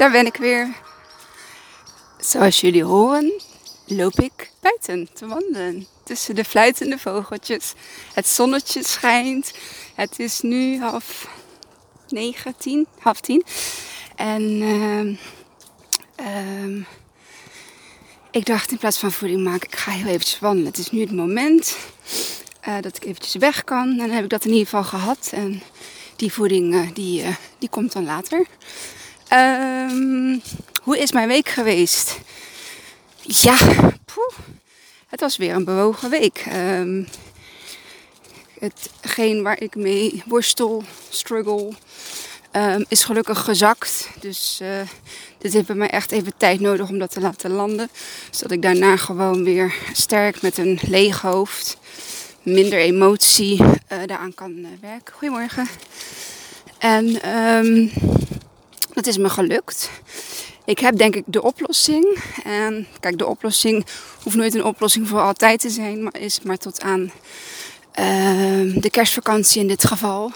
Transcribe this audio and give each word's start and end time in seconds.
daar 0.00 0.10
ben 0.10 0.26
ik 0.26 0.36
weer. 0.36 0.74
Zoals 2.18 2.60
jullie 2.60 2.84
horen, 2.84 3.32
loop 3.86 4.20
ik 4.20 4.50
buiten 4.60 5.08
te 5.12 5.26
wandelen. 5.26 5.86
Tussen 6.04 6.34
de 6.34 6.44
fluitende 6.44 6.98
vogeltjes. 6.98 7.72
Het 8.14 8.28
zonnetje 8.28 8.84
schijnt. 8.84 9.52
Het 9.94 10.18
is 10.18 10.40
nu 10.40 10.80
half 10.80 11.28
negen, 12.08 12.54
tien, 12.56 12.86
half 12.98 13.20
tien. 13.20 13.44
En 14.16 14.42
uh, 14.42 15.16
uh, 16.26 16.84
ik 18.30 18.46
dacht 18.46 18.70
in 18.70 18.78
plaats 18.78 18.98
van 18.98 19.12
voeding 19.12 19.44
maken, 19.44 19.68
ik 19.68 19.76
ga 19.76 19.90
heel 19.90 20.06
eventjes 20.06 20.38
wandelen. 20.38 20.68
Het 20.70 20.78
is 20.78 20.90
nu 20.90 21.00
het 21.00 21.12
moment 21.12 21.76
uh, 22.68 22.74
dat 22.80 22.96
ik 22.96 23.04
eventjes 23.04 23.34
weg 23.34 23.64
kan. 23.64 23.88
En 23.88 23.96
dan 23.96 24.10
heb 24.10 24.24
ik 24.24 24.30
dat 24.30 24.44
in 24.44 24.50
ieder 24.50 24.64
geval 24.64 24.84
gehad. 24.84 25.30
En 25.32 25.62
die 26.16 26.32
voeding 26.32 26.74
uh, 26.74 26.88
die, 26.92 27.22
uh, 27.22 27.34
die 27.58 27.68
komt 27.68 27.92
dan 27.92 28.04
later. 28.04 28.46
Um, 29.32 30.42
hoe 30.82 30.98
is 30.98 31.12
mijn 31.12 31.28
week 31.28 31.48
geweest? 31.48 32.18
Ja, 33.22 33.56
poeh, 34.04 34.38
het 35.06 35.20
was 35.20 35.36
weer 35.36 35.54
een 35.54 35.64
bewogen 35.64 36.10
week. 36.10 36.44
Um, 36.54 37.08
hetgeen 38.58 39.42
waar 39.42 39.60
ik 39.60 39.74
mee 39.74 40.22
worstel, 40.26 40.84
struggle, 41.08 41.72
um, 42.52 42.84
is 42.88 43.04
gelukkig 43.04 43.44
gezakt. 43.44 44.08
Dus 44.20 44.58
uh, 44.62 44.68
dit 45.38 45.52
heeft 45.52 45.66
bij 45.66 45.76
mij 45.76 45.90
echt 45.90 46.10
even 46.10 46.32
tijd 46.36 46.60
nodig 46.60 46.88
om 46.88 46.98
dat 46.98 47.10
te 47.10 47.20
laten 47.20 47.50
landen. 47.50 47.88
Zodat 48.30 48.50
ik 48.50 48.62
daarna 48.62 48.96
gewoon 48.96 49.44
weer 49.44 49.74
sterk 49.92 50.42
met 50.42 50.58
een 50.58 50.78
leeg 50.82 51.20
hoofd, 51.20 51.76
minder 52.42 52.78
emotie, 52.78 53.62
uh, 53.62 53.76
daaraan 54.06 54.34
kan 54.34 54.52
uh, 54.56 54.66
werken. 54.80 55.14
Goedemorgen. 55.14 55.68
En 56.78 57.36
um, 57.38 57.90
dat 59.04 59.14
is 59.14 59.18
me 59.18 59.28
gelukt. 59.28 59.90
Ik 60.64 60.78
heb 60.78 60.96
denk 60.96 61.16
ik 61.16 61.24
de 61.26 61.42
oplossing. 61.42 62.18
En 62.44 62.86
kijk, 63.00 63.18
de 63.18 63.26
oplossing 63.26 63.86
hoeft 64.22 64.36
nooit 64.36 64.54
een 64.54 64.64
oplossing 64.64 65.08
voor 65.08 65.20
altijd 65.20 65.60
te 65.60 65.70
zijn, 65.70 66.02
maar 66.02 66.18
is 66.18 66.40
maar 66.40 66.56
tot 66.56 66.82
aan 66.82 67.00
uh, 67.00 68.74
de 68.82 68.90
kerstvakantie 68.90 69.60
in 69.60 69.66
dit 69.66 69.84
geval. 69.84 70.32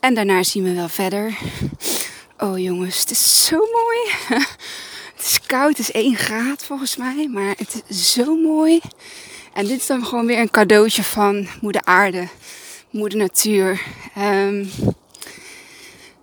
En 0.00 0.14
daarna 0.14 0.42
zien 0.42 0.64
we 0.64 0.74
wel 0.74 0.88
verder. 0.88 1.38
Oh 2.38 2.58
jongens, 2.58 3.00
het 3.00 3.10
is 3.10 3.44
zo 3.44 3.56
mooi. 3.56 3.98
Het 5.16 5.30
is 5.30 5.40
koud, 5.46 5.68
het 5.68 5.78
is 5.78 5.90
1 5.90 6.16
graad 6.16 6.64
volgens 6.64 6.96
mij, 6.96 7.28
maar 7.32 7.54
het 7.56 7.82
is 7.86 8.12
zo 8.12 8.36
mooi. 8.36 8.80
En 9.52 9.66
dit 9.66 9.80
is 9.80 9.86
dan 9.86 10.06
gewoon 10.06 10.26
weer 10.26 10.38
een 10.38 10.50
cadeautje 10.50 11.02
van 11.02 11.48
moeder 11.60 11.82
aarde, 11.84 12.28
moeder 12.90 13.18
natuur. 13.18 13.82
Um, 14.18 14.70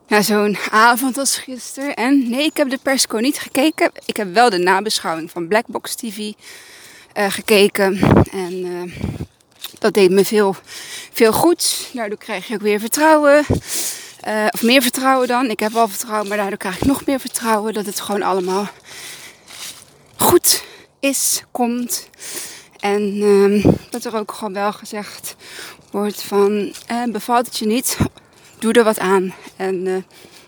na 0.07 0.21
zo'n 0.21 0.57
avond 0.69 1.17
als 1.17 1.37
gisteren. 1.37 1.95
En 1.95 2.29
nee, 2.29 2.45
ik 2.45 2.57
heb 2.57 2.69
de 2.69 2.79
persco 2.81 3.17
niet 3.17 3.39
gekeken. 3.39 3.91
Ik 4.05 4.17
heb 4.17 4.33
wel 4.33 4.49
de 4.49 4.57
nabeschouwing 4.57 5.31
van 5.31 5.47
Blackbox 5.47 5.95
TV 5.95 6.17
uh, 6.17 6.31
gekeken. 7.29 7.99
En 8.31 8.53
uh, 8.53 8.93
dat 9.79 9.93
deed 9.93 10.11
me 10.11 10.25
veel, 10.25 10.55
veel 11.11 11.33
goed. 11.33 11.89
Daardoor 11.93 12.17
krijg 12.17 12.47
je 12.47 12.53
ook 12.53 12.61
weer 12.61 12.79
vertrouwen. 12.79 13.45
Uh, 14.27 14.45
of 14.49 14.63
meer 14.63 14.81
vertrouwen 14.81 15.27
dan. 15.27 15.49
Ik 15.49 15.59
heb 15.59 15.71
wel 15.71 15.87
vertrouwen, 15.87 16.27
maar 16.27 16.37
daardoor 16.37 16.57
krijg 16.57 16.75
ik 16.75 16.85
nog 16.85 17.05
meer 17.05 17.19
vertrouwen 17.19 17.73
dat 17.73 17.85
het 17.85 17.99
gewoon 17.99 18.23
allemaal 18.23 18.67
goed 20.15 20.63
is, 20.99 21.43
komt. 21.51 22.09
En 22.79 23.19
dat 23.89 24.05
er 24.05 24.15
ook 24.15 24.31
gewoon 24.31 24.53
wel 24.53 24.73
gezegd 24.73 25.35
wordt 25.91 26.23
van 26.23 26.73
bevalt 27.11 27.45
het 27.45 27.57
je 27.57 27.65
niet, 27.65 27.97
doe 28.59 28.73
er 28.73 28.83
wat 28.83 28.99
aan. 28.99 29.33
En 29.55 29.85
uh, 29.85 29.95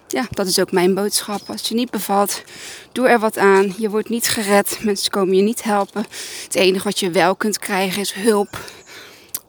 ja, 0.08 0.28
dat 0.30 0.48
is 0.48 0.60
ook 0.60 0.72
mijn 0.72 0.94
boodschap. 0.94 1.42
Als 1.50 1.68
je 1.68 1.76
niet 1.76 1.92
bevalt, 1.92 2.44
doe 2.92 3.08
er 3.08 3.20
wat 3.20 3.38
aan. 3.38 3.74
Je 3.78 3.90
wordt 3.90 4.10
niet 4.10 4.28
gered. 4.28 4.80
Mensen 4.82 5.12
komen 5.12 5.36
je 5.36 5.42
niet 5.42 5.64
helpen. 5.64 6.06
Het 6.44 6.56
enige 6.56 6.84
wat 6.84 7.00
je 7.00 7.12
wel 7.12 7.36
kunt 7.36 7.60
krijgen 7.60 8.02
is 8.02 8.14
hulp. 8.14 8.60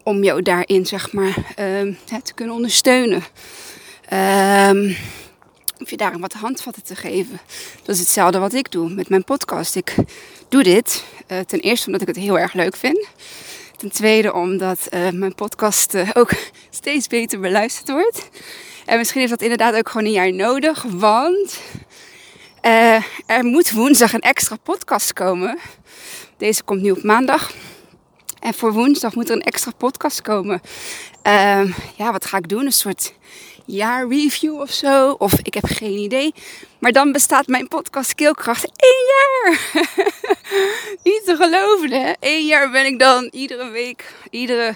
Om 0.03 0.23
jou 0.23 0.43
daarin, 0.43 0.87
zeg 0.87 1.13
maar, 1.13 1.37
uh, 1.39 1.95
te 2.23 2.35
kunnen 2.35 2.55
ondersteunen. 2.55 3.23
Um, 4.13 4.97
of 5.81 5.91
je 5.91 5.97
daar 5.97 6.19
wat 6.19 6.33
handvatten 6.33 6.83
te 6.83 6.97
geven. 6.97 7.41
Dat 7.83 7.95
is 7.95 8.01
hetzelfde 8.01 8.39
wat 8.39 8.53
ik 8.53 8.73
doe 8.73 8.91
met 8.91 9.09
mijn 9.09 9.25
podcast. 9.25 9.77
Ik 9.77 9.95
doe 10.49 10.63
dit 10.63 11.05
uh, 11.29 11.39
ten 11.39 11.61
eerste 11.61 11.87
omdat 11.87 12.01
ik 12.01 12.07
het 12.07 12.17
heel 12.17 12.39
erg 12.39 12.53
leuk 12.53 12.77
vind. 12.77 13.07
Ten 13.81 13.91
tweede 13.91 14.33
omdat 14.33 14.89
uh, 14.91 15.11
mijn 15.11 15.35
podcast 15.35 15.95
uh, 15.95 16.11
ook 16.13 16.31
steeds 16.71 17.07
beter 17.07 17.41
beluisterd 17.41 17.91
wordt. 17.91 18.29
En 18.87 18.99
misschien 18.99 19.21
heeft 19.21 19.33
dat 19.33 19.43
inderdaad 19.43 19.75
ook 19.75 19.89
gewoon 19.89 20.07
een 20.07 20.13
jaar 20.13 20.33
nodig. 20.33 20.83
Want 20.89 21.61
uh, 22.63 23.03
er 23.27 23.45
moet 23.45 23.71
woensdag 23.71 24.13
een 24.13 24.21
extra 24.21 24.57
podcast 24.57 25.13
komen. 25.13 25.59
Deze 26.37 26.63
komt 26.63 26.83
nu 26.83 26.91
op 26.91 27.03
maandag. 27.03 27.53
En 28.41 28.55
voor 28.55 28.73
woensdag 28.73 29.15
moet 29.15 29.29
er 29.29 29.37
een 29.37 29.43
extra 29.43 29.71
podcast 29.77 30.23
komen. 30.23 30.61
Ehm, 31.23 31.71
ja, 31.97 32.13
wat 32.13 32.27
ga 32.27 32.37
ik 32.37 32.49
doen? 32.49 32.65
Een 32.67 32.73
soort 32.73 33.15
jaarreview 33.71 34.61
of 34.61 34.71
zo. 34.71 35.11
Of 35.19 35.33
ik 35.43 35.55
heb 35.55 35.65
geen 35.65 35.99
idee. 35.99 36.35
Maar 36.79 36.93
dan 36.93 37.13
bestaat 37.13 37.47
mijn 37.47 37.69
podcast 37.69 38.15
Keelkracht 38.15 38.65
één 38.77 39.05
jaar. 39.07 39.61
Niet 41.05 41.23
te 41.25 41.37
geloven 41.37 41.91
hè. 41.91 42.13
Eén 42.21 42.47
jaar 42.47 42.71
ben 42.71 42.87
ik 42.87 42.99
dan 42.99 43.29
iedere 43.33 43.71
week, 43.71 44.15
iedere 44.31 44.75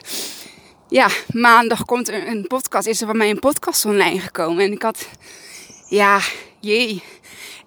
ja, 0.89 1.09
maandag 1.33 1.85
komt 1.85 2.09
er 2.09 2.29
een 2.29 2.47
podcast. 2.47 2.87
Is 2.87 3.01
er 3.01 3.07
van 3.07 3.17
mij 3.17 3.31
een 3.31 3.39
podcast 3.39 3.85
online 3.85 4.21
gekomen. 4.21 4.65
En 4.65 4.73
ik 4.73 4.83
had, 4.83 5.09
ja, 5.89 6.21
jee. 6.61 7.03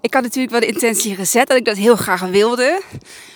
Ik 0.02 0.14
had 0.14 0.24
natuurlijk 0.24 0.52
wel 0.52 0.60
de 0.60 0.68
intentie 0.68 1.16
gezet 1.16 1.48
dat 1.48 1.58
ik 1.58 1.66
dat 1.66 1.78
heel 1.78 1.96
graag 1.96 2.22
wilde. 2.22 2.82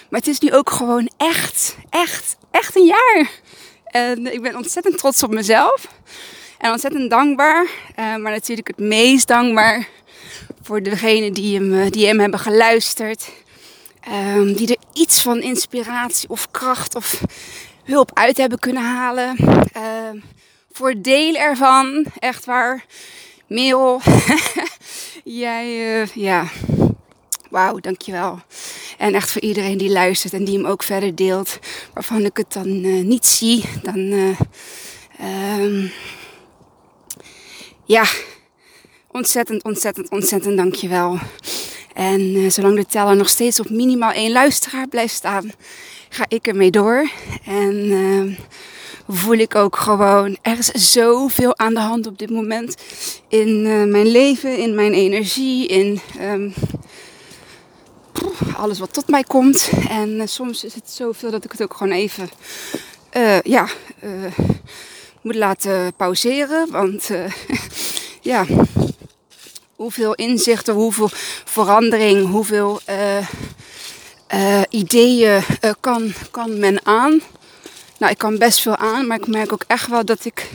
Maar 0.10 0.20
het 0.20 0.30
is 0.30 0.40
nu 0.40 0.54
ook 0.54 0.70
gewoon 0.70 1.10
echt, 1.18 1.78
echt, 1.90 2.38
echt 2.52 2.76
een 2.76 2.86
jaar. 2.86 3.30
En 3.84 4.34
ik 4.34 4.42
ben 4.42 4.56
ontzettend 4.56 4.98
trots 4.98 5.24
op 5.24 5.32
mezelf. 5.32 5.88
En 6.62 6.72
ontzettend 6.72 7.10
dankbaar. 7.10 7.64
Uh, 7.64 7.96
maar 7.96 8.32
natuurlijk 8.32 8.68
het 8.68 8.80
meest 8.80 9.28
dankbaar 9.28 9.88
voor 10.62 10.84
degenen 10.84 11.34
die 11.34 11.60
hem, 11.60 11.90
die 11.90 12.08
hem 12.08 12.20
hebben 12.20 12.40
geluisterd. 12.40 13.32
Um, 14.36 14.54
die 14.54 14.68
er 14.68 14.84
iets 14.94 15.22
van 15.22 15.42
inspiratie 15.42 16.30
of 16.30 16.52
kracht 16.52 16.96
of 16.96 17.22
hulp 17.84 18.12
uit 18.14 18.38
hebben 18.38 18.60
kunnen 18.60 18.84
halen. 18.84 19.36
Uh, 19.78 20.22
voor 20.72 20.94
deel 20.98 21.36
ervan, 21.36 22.06
echt 22.20 22.46
waar. 22.46 22.86
Mail, 23.48 24.02
jij, 25.24 26.00
uh, 26.02 26.08
ja, 26.08 26.48
wauw, 27.50 27.80
dankjewel. 27.80 28.40
En 28.98 29.14
echt 29.14 29.32
voor 29.32 29.42
iedereen 29.42 29.78
die 29.78 29.92
luistert 29.92 30.34
en 30.34 30.46
die 30.46 30.58
hem 30.58 30.66
ook 30.66 30.84
verder 30.84 31.16
deelt, 31.16 31.60
waarvan 31.94 32.26
ik 32.26 32.38
het 32.38 32.54
dan 32.54 32.82
niet 33.08 33.26
zie, 33.26 33.64
dan, 33.84 33.98
um, 35.60 35.92
ja, 37.92 38.06
ontzettend, 39.08 39.64
ontzettend, 39.64 40.10
ontzettend 40.10 40.58
dankjewel. 40.58 41.20
En 41.94 42.22
uh, 42.22 42.50
zolang 42.50 42.76
de 42.76 42.86
teller 42.86 43.16
nog 43.16 43.30
steeds 43.30 43.60
op 43.60 43.70
minimaal 43.70 44.12
één 44.12 44.32
luisteraar 44.32 44.88
blijft 44.88 45.14
staan, 45.14 45.52
ga 46.10 46.26
ik 46.28 46.48
ermee 46.48 46.72
door. 46.72 47.10
En 47.46 47.76
uh, 47.86 48.38
voel 49.08 49.38
ik 49.38 49.56
ook 49.56 49.76
gewoon, 49.76 50.38
er 50.42 50.58
is 50.58 50.68
zoveel 50.68 51.58
aan 51.58 51.74
de 51.74 51.80
hand 51.80 52.08
op 52.08 52.18
dit 52.18 52.30
moment 52.30 52.76
in 53.28 53.66
uh, 53.66 53.84
mijn 53.84 54.08
leven, 54.08 54.58
in 54.58 54.76
mijn 54.76 54.94
energie, 54.94 55.68
in 55.68 56.00
um, 56.22 56.54
alles 58.56 58.80
wat 58.80 58.94
tot 58.94 59.08
mij 59.08 59.24
komt. 59.24 59.70
En 59.90 60.30
soms 60.30 60.64
is 60.64 60.74
het 60.74 60.90
zoveel 60.90 61.32
dat 61.32 61.44
ik 61.44 61.52
het 61.52 61.64
ook 61.64 61.74
gewoon 61.74 61.94
even, 61.94 62.30
ja, 63.44 63.68
moet 65.22 65.36
laten 65.36 65.94
pauzeren. 65.96 66.72
Want 66.72 67.10
ja, 68.22 68.46
hoeveel 69.76 70.14
inzichten, 70.14 70.74
hoeveel 70.74 71.10
verandering, 71.46 72.30
hoeveel 72.30 72.80
uh, 72.90 73.18
uh, 74.34 74.62
ideeën 74.70 75.44
uh, 75.66 75.72
kan, 75.80 76.14
kan 76.32 76.60
men 76.60 76.86
aan. 76.86 77.22
Nou, 77.98 78.12
ik 78.12 78.18
kan 78.18 78.38
best 78.38 78.62
veel 78.62 78.76
aan, 78.76 79.08
maar 79.08 79.18
ik 79.18 79.28
merk 79.28 79.54
ook 79.54 79.64
echt 79.68 79.88
wel 79.88 80.06
dat 80.06 80.26
ik 80.26 80.50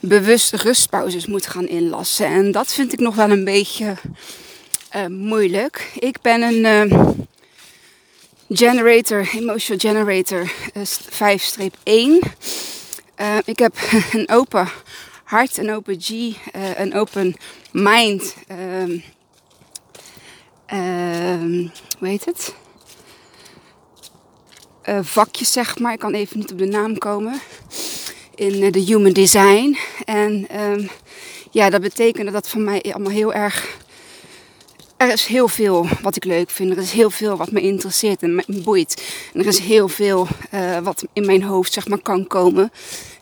bewust 0.00 0.52
rustpauzes 0.52 1.26
moet 1.26 1.46
gaan 1.46 1.68
inlassen. 1.68 2.26
En 2.26 2.52
dat 2.52 2.72
vind 2.72 2.92
ik 2.92 2.98
nog 2.98 3.14
wel 3.14 3.30
een 3.30 3.44
beetje 3.44 3.96
moeilijk. 5.08 5.90
Ik 5.98 6.20
ben 6.20 6.42
een 6.42 7.26
generator, 8.48 9.28
emotional 9.34 9.80
generator 9.80 10.52
5-1. 10.76 10.82
ik 13.44 13.58
heb 13.58 13.74
een 14.12 14.28
open 14.28 14.68
hart, 15.28 15.56
een 15.56 15.74
open 15.74 16.00
G, 16.00 16.10
uh, 16.10 16.32
een 16.76 16.94
open 16.94 17.34
mind. 17.72 18.36
Um, 18.50 19.02
um, 20.78 21.70
hoe 21.98 22.08
heet 22.08 22.24
het? 22.24 22.54
Uh, 24.88 24.98
vakjes, 25.02 25.52
zeg 25.52 25.78
maar. 25.78 25.92
Ik 25.92 25.98
kan 25.98 26.14
even 26.14 26.38
niet 26.38 26.52
op 26.52 26.58
de 26.58 26.66
naam 26.66 26.98
komen. 26.98 27.40
In 28.34 28.62
uh, 28.62 28.72
de 28.72 28.80
Human 28.80 29.12
Design. 29.12 29.78
En 30.04 30.60
um, 30.60 30.90
ja, 31.50 31.70
dat 31.70 31.80
betekent 31.80 32.32
dat 32.32 32.48
voor 32.48 32.60
mij 32.60 32.82
allemaal 32.82 33.12
heel 33.12 33.32
erg 33.32 33.76
er 34.96 35.12
is 35.12 35.26
heel 35.26 35.48
veel 35.48 35.86
wat 36.02 36.16
ik 36.16 36.24
leuk 36.24 36.50
vind. 36.50 36.70
Er 36.70 36.78
is 36.78 36.92
heel 36.92 37.10
veel 37.10 37.36
wat 37.36 37.50
me 37.50 37.60
interesseert 37.60 38.22
en 38.22 38.34
me 38.34 38.44
boeit. 38.46 39.02
En 39.32 39.40
er 39.40 39.46
is 39.46 39.58
heel 39.58 39.88
veel 39.88 40.26
wat 40.82 41.04
in 41.12 41.26
mijn 41.26 41.42
hoofd 41.42 41.72
zeg 41.72 41.88
maar, 41.88 42.02
kan 42.02 42.26
komen. 42.26 42.72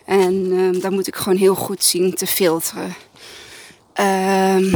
En 0.06 0.34
uh, 0.34 0.80
daar 0.80 0.92
moet 0.92 1.06
ik 1.06 1.16
gewoon 1.16 1.38
heel 1.38 1.54
goed 1.54 1.84
zien 1.84 2.14
te 2.14 2.26
filteren. 2.26 2.94
Um, 4.00 4.70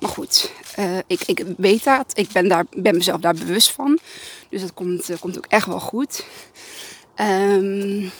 maar 0.00 0.10
goed, 0.10 0.52
uh, 0.78 0.98
ik, 1.06 1.22
ik 1.26 1.44
weet 1.56 1.84
dat. 1.84 2.18
Ik 2.18 2.28
ben, 2.32 2.48
daar, 2.48 2.64
ben 2.76 2.96
mezelf 2.96 3.20
daar 3.20 3.34
bewust 3.34 3.70
van. 3.70 3.98
Dus 4.48 4.60
dat 4.60 4.74
komt, 4.74 5.10
komt 5.20 5.36
ook 5.36 5.46
echt 5.46 5.66
wel 5.66 5.80
goed. 5.80 6.26
Um, 7.16 8.10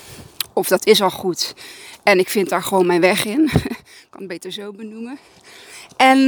of 0.52 0.68
dat 0.68 0.86
is 0.86 1.02
al 1.02 1.10
goed. 1.10 1.54
En 2.02 2.18
ik 2.18 2.28
vind 2.28 2.48
daar 2.48 2.62
gewoon 2.62 2.86
mijn 2.86 3.00
weg 3.00 3.24
in. 3.24 3.50
ik 3.54 4.06
kan 4.10 4.20
het 4.20 4.28
beter 4.28 4.52
zo 4.52 4.72
benoemen. 4.72 5.18
En 5.96 6.18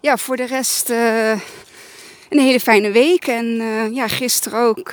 ja, 0.00 0.16
voor 0.16 0.36
de 0.36 0.46
rest 0.46 0.90
uh, 0.90 1.30
een 2.28 2.38
hele 2.38 2.60
fijne 2.60 2.90
week. 2.90 3.26
En 3.26 3.46
ja, 3.94 4.08
gisteren 4.08 4.60
ook. 4.60 4.92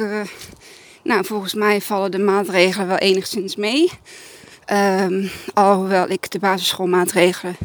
Nou, 1.09 1.25
volgens 1.25 1.53
mij 1.53 1.81
vallen 1.81 2.11
de 2.11 2.19
maatregelen 2.19 2.87
wel 2.87 2.97
enigszins 2.97 3.55
mee. 3.55 3.91
Um, 4.73 5.29
alhoewel 5.53 6.09
ik 6.09 6.31
de 6.31 6.39
basisschoolmaatregelen, 6.39 7.57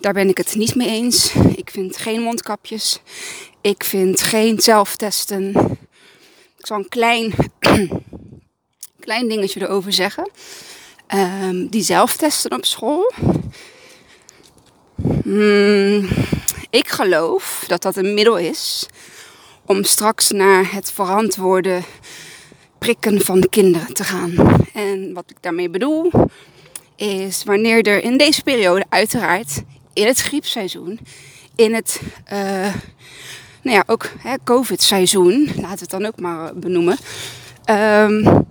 daar 0.00 0.12
ben 0.12 0.28
ik 0.28 0.36
het 0.36 0.54
niet 0.54 0.74
mee 0.74 0.88
eens. 0.88 1.34
Ik 1.34 1.70
vind 1.70 1.96
geen 1.96 2.20
mondkapjes. 2.20 3.00
Ik 3.60 3.84
vind 3.84 4.20
geen 4.20 4.60
zelftesten. 4.60 5.54
Ik 6.58 6.66
zal 6.66 6.78
een 6.78 6.88
klein, 6.88 7.34
klein 9.00 9.28
dingetje 9.28 9.60
erover 9.60 9.92
zeggen. 9.92 10.30
Um, 11.14 11.68
die 11.68 11.82
zelftesten 11.82 12.52
op 12.52 12.64
school. 12.64 13.12
Hmm, 15.22 16.08
ik 16.70 16.88
geloof 16.88 17.64
dat 17.66 17.82
dat 17.82 17.96
een 17.96 18.14
middel 18.14 18.38
is 18.38 18.86
om 19.66 19.84
straks 19.84 20.30
naar 20.30 20.72
het 20.72 20.92
verantwoorden 20.92 21.84
prikken 22.82 23.20
van 23.20 23.40
de 23.40 23.48
kinderen 23.48 23.94
te 23.94 24.04
gaan. 24.04 24.34
En 24.74 25.12
wat 25.12 25.24
ik 25.26 25.36
daarmee 25.40 25.70
bedoel 25.70 26.10
is 26.96 27.44
wanneer 27.44 27.86
er 27.86 28.02
in 28.02 28.16
deze 28.16 28.42
periode 28.42 28.84
uiteraard 28.88 29.62
in 29.92 30.06
het 30.06 30.18
griepseizoen, 30.18 31.00
in 31.56 31.74
het 31.74 32.00
uh, 32.32 32.74
nou 33.62 33.76
ja, 33.76 33.82
ook 33.86 34.10
COVID-seizoen, 34.44 35.44
laten 35.44 35.60
we 35.62 35.80
het 35.80 35.90
dan 35.90 36.06
ook 36.06 36.20
maar 36.20 36.54
benoemen, 36.54 36.98
um, 37.70 38.46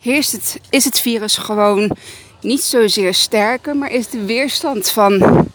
heerst 0.00 0.32
het, 0.32 0.60
is 0.70 0.84
het 0.84 0.98
virus 0.98 1.36
gewoon 1.36 1.96
niet 2.40 2.62
zozeer 2.62 3.14
sterker, 3.14 3.76
maar 3.76 3.90
is 3.90 4.08
de 4.08 4.24
weerstand 4.24 4.88
van 4.88 5.46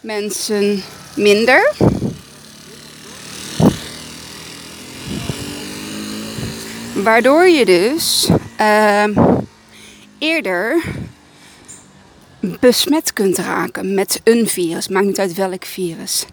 mensen 0.00 0.82
minder. 1.16 1.72
Waardoor 6.94 7.48
je 7.48 7.64
dus 7.64 8.28
uh, 8.60 9.04
eerder 10.18 10.82
besmet 12.40 13.12
kunt 13.12 13.38
raken 13.38 13.94
met 13.94 14.20
een 14.24 14.48
virus. 14.48 14.88
Maakt 14.88 15.06
niet 15.06 15.18
uit 15.18 15.34
welk 15.34 15.64
virus. 15.64 16.24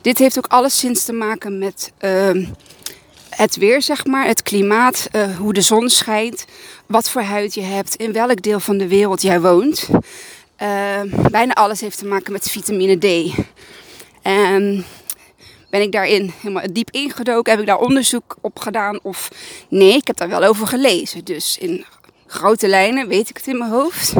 Dit 0.00 0.18
heeft 0.18 0.38
ook 0.38 0.46
alleszins 0.46 1.04
te 1.04 1.12
maken 1.12 1.58
met 1.58 1.92
uh, 2.00 2.46
het 3.30 3.56
weer, 3.56 3.82
zeg 3.82 4.04
maar, 4.06 4.26
het 4.26 4.42
klimaat, 4.42 5.08
uh, 5.12 5.36
hoe 5.36 5.52
de 5.52 5.60
zon 5.60 5.88
schijnt, 5.88 6.44
wat 6.86 7.10
voor 7.10 7.22
huid 7.22 7.54
je 7.54 7.62
hebt, 7.62 7.94
in 7.94 8.12
welk 8.12 8.42
deel 8.42 8.60
van 8.60 8.78
de 8.78 8.88
wereld 8.88 9.22
jij 9.22 9.40
woont. 9.40 9.88
Uh, 10.62 11.00
bijna 11.30 11.52
alles 11.52 11.80
heeft 11.80 11.98
te 11.98 12.06
maken 12.06 12.32
met 12.32 12.50
vitamine 12.50 12.98
D. 12.98 13.34
En 14.22 14.84
ben 15.74 15.82
ik 15.82 15.92
daarin 15.92 16.32
helemaal 16.40 16.72
diep 16.72 16.90
ingedoken? 16.90 17.52
Heb 17.52 17.60
ik 17.60 17.66
daar 17.66 17.78
onderzoek 17.78 18.36
op 18.40 18.58
gedaan? 18.58 18.98
Of 19.02 19.28
nee, 19.68 19.94
ik 19.94 20.06
heb 20.06 20.16
daar 20.16 20.28
wel 20.28 20.44
over 20.44 20.66
gelezen. 20.66 21.24
Dus 21.24 21.58
in 21.58 21.84
grote 22.26 22.68
lijnen 22.68 23.08
weet 23.08 23.28
ik 23.28 23.36
het 23.36 23.46
in 23.46 23.58
mijn 23.58 23.70
hoofd. 23.70 24.12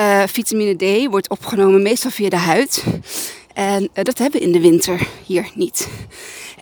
Uh, 0.00 0.22
vitamine 0.26 0.74
D 0.76 1.10
wordt 1.10 1.28
opgenomen 1.28 1.82
meestal 1.82 2.10
via 2.10 2.28
de 2.28 2.36
huid. 2.36 2.84
En 3.54 3.82
uh, 3.82 3.88
dat 4.04 4.18
hebben 4.18 4.40
we 4.40 4.46
in 4.46 4.52
de 4.52 4.60
winter 4.60 5.08
hier 5.24 5.50
niet. 5.54 5.88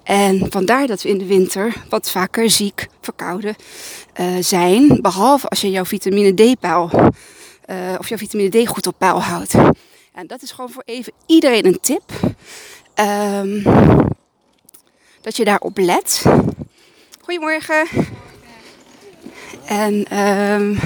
En 0.02 0.46
vandaar 0.50 0.86
dat 0.86 1.02
we 1.02 1.08
in 1.08 1.18
de 1.18 1.26
winter 1.26 1.74
wat 1.88 2.10
vaker 2.10 2.50
ziek, 2.50 2.86
verkouden 3.00 3.56
uh, 4.20 4.26
zijn. 4.40 4.98
Behalve 5.00 5.48
als 5.48 5.60
je 5.60 5.70
jouw 5.70 5.84
vitamine 5.84 6.34
uh, 6.34 7.94
of 7.98 8.08
jouw 8.08 8.18
vitamine 8.18 8.64
D 8.64 8.68
goed 8.68 8.86
op 8.86 8.94
peil 8.98 9.22
houdt. 9.22 9.54
En 10.14 10.26
dat 10.26 10.42
is 10.42 10.50
gewoon 10.50 10.70
voor 10.70 10.82
even 10.86 11.12
iedereen 11.26 11.66
een 11.66 11.80
tip. 11.80 12.12
Um, 13.00 13.62
dat 15.20 15.36
je 15.36 15.44
daarop 15.44 15.78
let. 15.78 16.24
Goedemorgen. 17.20 17.86
En 19.64 20.18
um, 20.18 20.78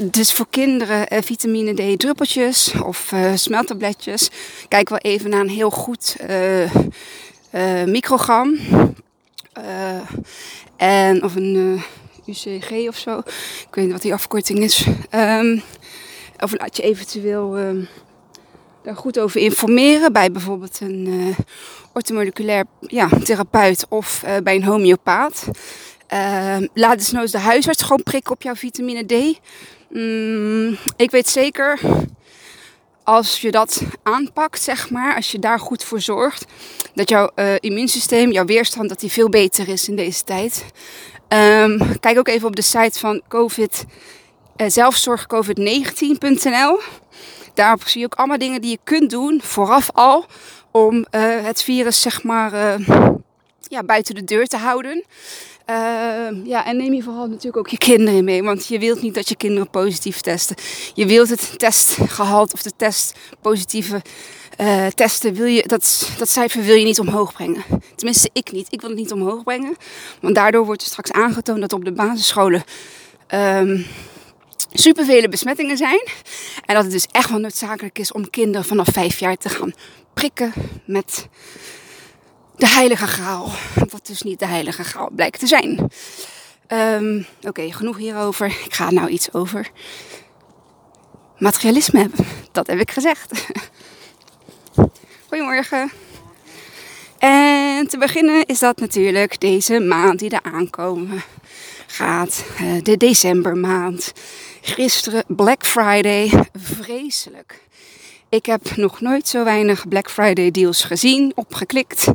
dus 0.00 0.32
voor 0.32 0.46
kinderen 0.50 1.12
uh, 1.12 1.18
vitamine 1.22 1.94
D 1.94 1.98
druppeltjes 1.98 2.72
of 2.84 3.12
uh, 3.12 3.32
smeltabletjes. 3.34 4.30
Kijk 4.68 4.88
wel 4.88 4.98
even 4.98 5.30
naar 5.30 5.40
een 5.40 5.48
heel 5.48 5.70
goed 5.70 6.16
uh, 6.30 7.84
microgram. 7.84 8.58
en, 10.76 11.24
of 11.24 11.34
een 11.34 11.82
UCG 12.26 12.70
of 12.70 12.96
zo. 12.96 13.18
Ik 13.18 13.74
weet 13.74 13.84
niet 13.84 13.92
wat 13.92 14.02
die 14.02 14.12
afkorting 14.12 14.58
is. 14.58 14.86
Um, 15.10 15.62
of 16.40 16.58
laat 16.58 16.76
je 16.76 16.82
eventueel 16.82 17.56
daar 18.86 18.96
goed 18.96 19.18
over 19.18 19.40
informeren 19.40 20.12
bij 20.12 20.32
bijvoorbeeld 20.32 20.80
een 20.80 21.06
uh, 21.06 21.36
ortomoleculair 21.92 22.64
ja, 22.80 23.08
therapeut 23.08 23.86
of 23.88 24.22
uh, 24.24 24.36
bij 24.42 24.54
een 24.54 24.64
homeopaat. 24.64 25.48
Uh, 26.12 26.56
laat 26.74 27.12
nooit 27.12 27.32
de 27.32 27.38
huisarts 27.38 27.82
gewoon 27.82 28.02
prikken 28.02 28.32
op 28.32 28.42
jouw 28.42 28.54
vitamine 28.54 29.04
D. 29.04 29.40
Mm, 29.88 30.76
ik 30.96 31.10
weet 31.10 31.28
zeker, 31.28 31.80
als 33.02 33.40
je 33.40 33.50
dat 33.50 33.82
aanpakt, 34.02 34.62
zeg 34.62 34.90
maar, 34.90 35.16
als 35.16 35.30
je 35.30 35.38
daar 35.38 35.60
goed 35.60 35.84
voor 35.84 36.00
zorgt, 36.00 36.44
dat 36.94 37.08
jouw 37.08 37.30
immuunsysteem, 37.60 38.30
jouw 38.30 38.44
weerstand, 38.44 38.88
dat 38.88 39.00
die 39.00 39.12
veel 39.12 39.28
beter 39.28 39.68
is 39.68 39.88
in 39.88 39.96
deze 39.96 40.24
tijd. 40.24 40.64
Um, 41.28 41.98
kijk 42.00 42.18
ook 42.18 42.28
even 42.28 42.48
op 42.48 42.56
de 42.56 42.62
site 42.62 42.98
van 42.98 43.22
COVID, 43.28 43.84
uh, 44.56 44.66
zelfzorgcovid19.nl. 44.66 46.80
Daarop 47.56 47.88
zie 47.88 48.00
je 48.00 48.06
ook 48.06 48.14
allemaal 48.14 48.38
dingen 48.38 48.60
die 48.60 48.70
je 48.70 48.78
kunt 48.84 49.10
doen, 49.10 49.40
vooraf 49.42 49.90
al, 49.92 50.26
om 50.70 50.94
uh, 50.96 51.04
het 51.44 51.62
virus 51.62 52.00
zeg 52.00 52.22
maar 52.22 52.78
ja, 53.60 53.82
buiten 53.82 54.14
de 54.14 54.24
deur 54.24 54.46
te 54.46 54.56
houden. 54.56 55.04
Uh, 55.70 56.44
ja, 56.44 56.66
en 56.66 56.76
neem 56.76 56.92
je 56.92 57.02
vooral 57.02 57.26
natuurlijk 57.26 57.56
ook 57.56 57.68
je 57.68 57.78
kinderen 57.78 58.24
mee. 58.24 58.42
Want 58.42 58.66
je 58.66 58.78
wilt 58.78 59.02
niet 59.02 59.14
dat 59.14 59.28
je 59.28 59.36
kinderen 59.36 59.70
positief 59.70 60.20
testen. 60.20 60.56
Je 60.94 61.06
wilt 61.06 61.28
het 61.28 61.58
testgehalte 61.58 62.54
of 62.54 62.62
de 62.62 62.72
test 62.76 63.18
positieve 63.40 64.02
testen. 64.94 65.34
Wil 65.34 65.46
je, 65.46 65.62
dat, 65.66 66.10
dat 66.18 66.28
cijfer 66.28 66.62
wil 66.62 66.76
je 66.76 66.84
niet 66.84 67.00
omhoog 67.00 67.32
brengen. 67.32 67.64
Tenminste, 67.94 68.30
ik 68.32 68.52
niet. 68.52 68.66
Ik 68.70 68.80
wil 68.80 68.90
het 68.90 68.98
niet 68.98 69.12
omhoog 69.12 69.42
brengen. 69.42 69.76
Want 70.20 70.34
daardoor 70.34 70.64
wordt 70.64 70.82
er 70.82 70.88
straks 70.88 71.12
aangetoond 71.12 71.60
dat 71.60 71.72
op 71.72 71.84
de 71.84 71.92
basisscholen 71.92 72.64
um, 73.34 73.86
supervele 74.72 75.28
besmettingen 75.28 75.76
zijn. 75.76 76.08
En 76.64 76.74
dat 76.74 76.84
het 76.84 76.92
dus 76.92 77.06
echt 77.10 77.30
wel 77.30 77.38
noodzakelijk 77.38 77.98
is 77.98 78.12
om 78.12 78.30
kinderen 78.30 78.66
vanaf 78.66 78.88
vijf 78.92 79.18
jaar 79.18 79.36
te 79.36 79.48
gaan 79.48 79.72
prikken 80.14 80.52
met 80.84 81.28
de 82.56 82.68
heilige 82.68 83.06
graal. 83.06 83.50
Wat 83.74 84.06
dus 84.06 84.22
niet 84.22 84.38
de 84.38 84.46
heilige 84.46 84.84
graal 84.84 85.10
blijkt 85.10 85.38
te 85.38 85.46
zijn. 85.46 85.90
Um, 86.68 87.26
Oké, 87.42 87.72
genoeg 87.72 87.96
hierover. 87.96 88.46
Ik 88.46 88.74
ga 88.74 88.90
nou 88.90 89.08
iets 89.08 89.32
over 89.32 89.70
materialisme 91.38 92.00
hebben. 92.00 92.26
Dat 92.52 92.66
heb 92.66 92.78
ik 92.78 92.90
gezegd. 92.90 93.46
Goedemorgen. 95.28 95.90
En 97.18 97.88
te 97.88 97.98
beginnen 97.98 98.46
is 98.46 98.58
dat 98.58 98.80
natuurlijk 98.80 99.40
deze 99.40 99.80
maand 99.80 100.18
die 100.18 100.30
er 100.30 100.52
aankomen 100.52 101.22
gaat. 101.86 102.44
Uh, 102.62 102.82
de 102.82 102.96
decembermaand. 102.96 104.12
Gisteren 104.60 105.24
Black 105.26 105.66
Friday. 105.66 106.30
Vreselijk. 106.52 107.64
Ik 108.28 108.46
heb 108.46 108.76
nog 108.76 109.00
nooit 109.00 109.28
zo 109.28 109.44
weinig 109.44 109.88
Black 109.88 110.10
Friday 110.10 110.50
deals 110.50 110.82
gezien, 110.82 111.32
opgeklikt. 111.34 112.06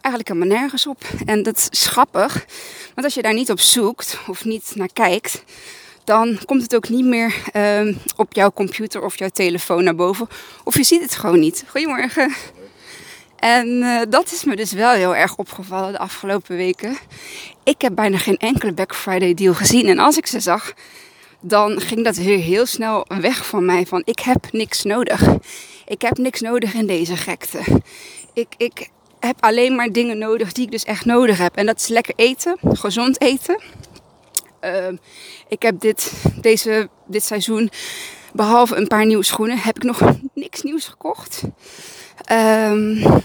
Eigenlijk 0.00 0.28
helemaal 0.28 0.58
nergens 0.58 0.86
op. 0.86 1.02
En 1.26 1.42
dat 1.42 1.68
is 1.70 1.86
grappig, 1.86 2.46
want 2.94 3.06
als 3.06 3.14
je 3.14 3.22
daar 3.22 3.34
niet 3.34 3.50
op 3.50 3.60
zoekt 3.60 4.18
of 4.26 4.44
niet 4.44 4.72
naar 4.74 4.92
kijkt, 4.92 5.44
dan 6.04 6.38
komt 6.44 6.62
het 6.62 6.74
ook 6.74 6.88
niet 6.88 7.04
meer 7.04 7.34
uh, 7.52 7.96
op 8.16 8.32
jouw 8.32 8.50
computer 8.52 9.02
of 9.02 9.18
jouw 9.18 9.28
telefoon 9.28 9.84
naar 9.84 9.94
boven. 9.94 10.28
Of 10.64 10.76
je 10.76 10.84
ziet 10.84 11.02
het 11.02 11.14
gewoon 11.14 11.40
niet. 11.40 11.64
Goedemorgen. 11.66 12.34
En 13.42 13.68
uh, 13.68 14.00
dat 14.08 14.32
is 14.32 14.44
me 14.44 14.56
dus 14.56 14.72
wel 14.72 14.90
heel 14.90 15.16
erg 15.16 15.36
opgevallen 15.36 15.92
de 15.92 15.98
afgelopen 15.98 16.56
weken. 16.56 16.96
Ik 17.64 17.80
heb 17.80 17.94
bijna 17.94 18.18
geen 18.18 18.36
enkele 18.36 18.74
Black 18.74 18.94
Friday 18.94 19.34
deal 19.34 19.54
gezien. 19.54 19.86
En 19.88 19.98
als 19.98 20.16
ik 20.16 20.26
ze 20.26 20.40
zag, 20.40 20.72
dan 21.40 21.80
ging 21.80 22.04
dat 22.04 22.16
weer 22.16 22.38
heel 22.38 22.66
snel 22.66 23.06
weg 23.20 23.46
van 23.46 23.64
mij. 23.64 23.86
Van 23.86 24.02
ik 24.04 24.18
heb 24.18 24.52
niks 24.52 24.82
nodig. 24.82 25.22
Ik 25.86 26.02
heb 26.02 26.18
niks 26.18 26.40
nodig 26.40 26.74
in 26.74 26.86
deze 26.86 27.16
gekte. 27.16 27.60
Ik, 28.32 28.54
ik 28.56 28.88
heb 29.20 29.36
alleen 29.40 29.74
maar 29.74 29.92
dingen 29.92 30.18
nodig 30.18 30.52
die 30.52 30.64
ik 30.64 30.70
dus 30.70 30.84
echt 30.84 31.04
nodig 31.04 31.38
heb. 31.38 31.56
En 31.56 31.66
dat 31.66 31.80
is 31.80 31.88
lekker 31.88 32.14
eten, 32.16 32.56
gezond 32.62 33.20
eten. 33.20 33.60
Ehm, 34.60 34.96
ik 35.48 35.62
heb 35.62 35.80
dit, 35.80 36.12
deze, 36.40 36.88
dit 37.06 37.24
seizoen, 37.24 37.70
behalve 38.32 38.76
een 38.76 38.88
paar 38.88 39.06
nieuwe 39.06 39.24
schoenen, 39.24 39.58
heb 39.58 39.76
ik 39.76 39.82
nog 39.82 40.00
niks 40.34 40.62
nieuws 40.62 40.86
gekocht. 40.86 41.42
Ehm, 42.24 43.20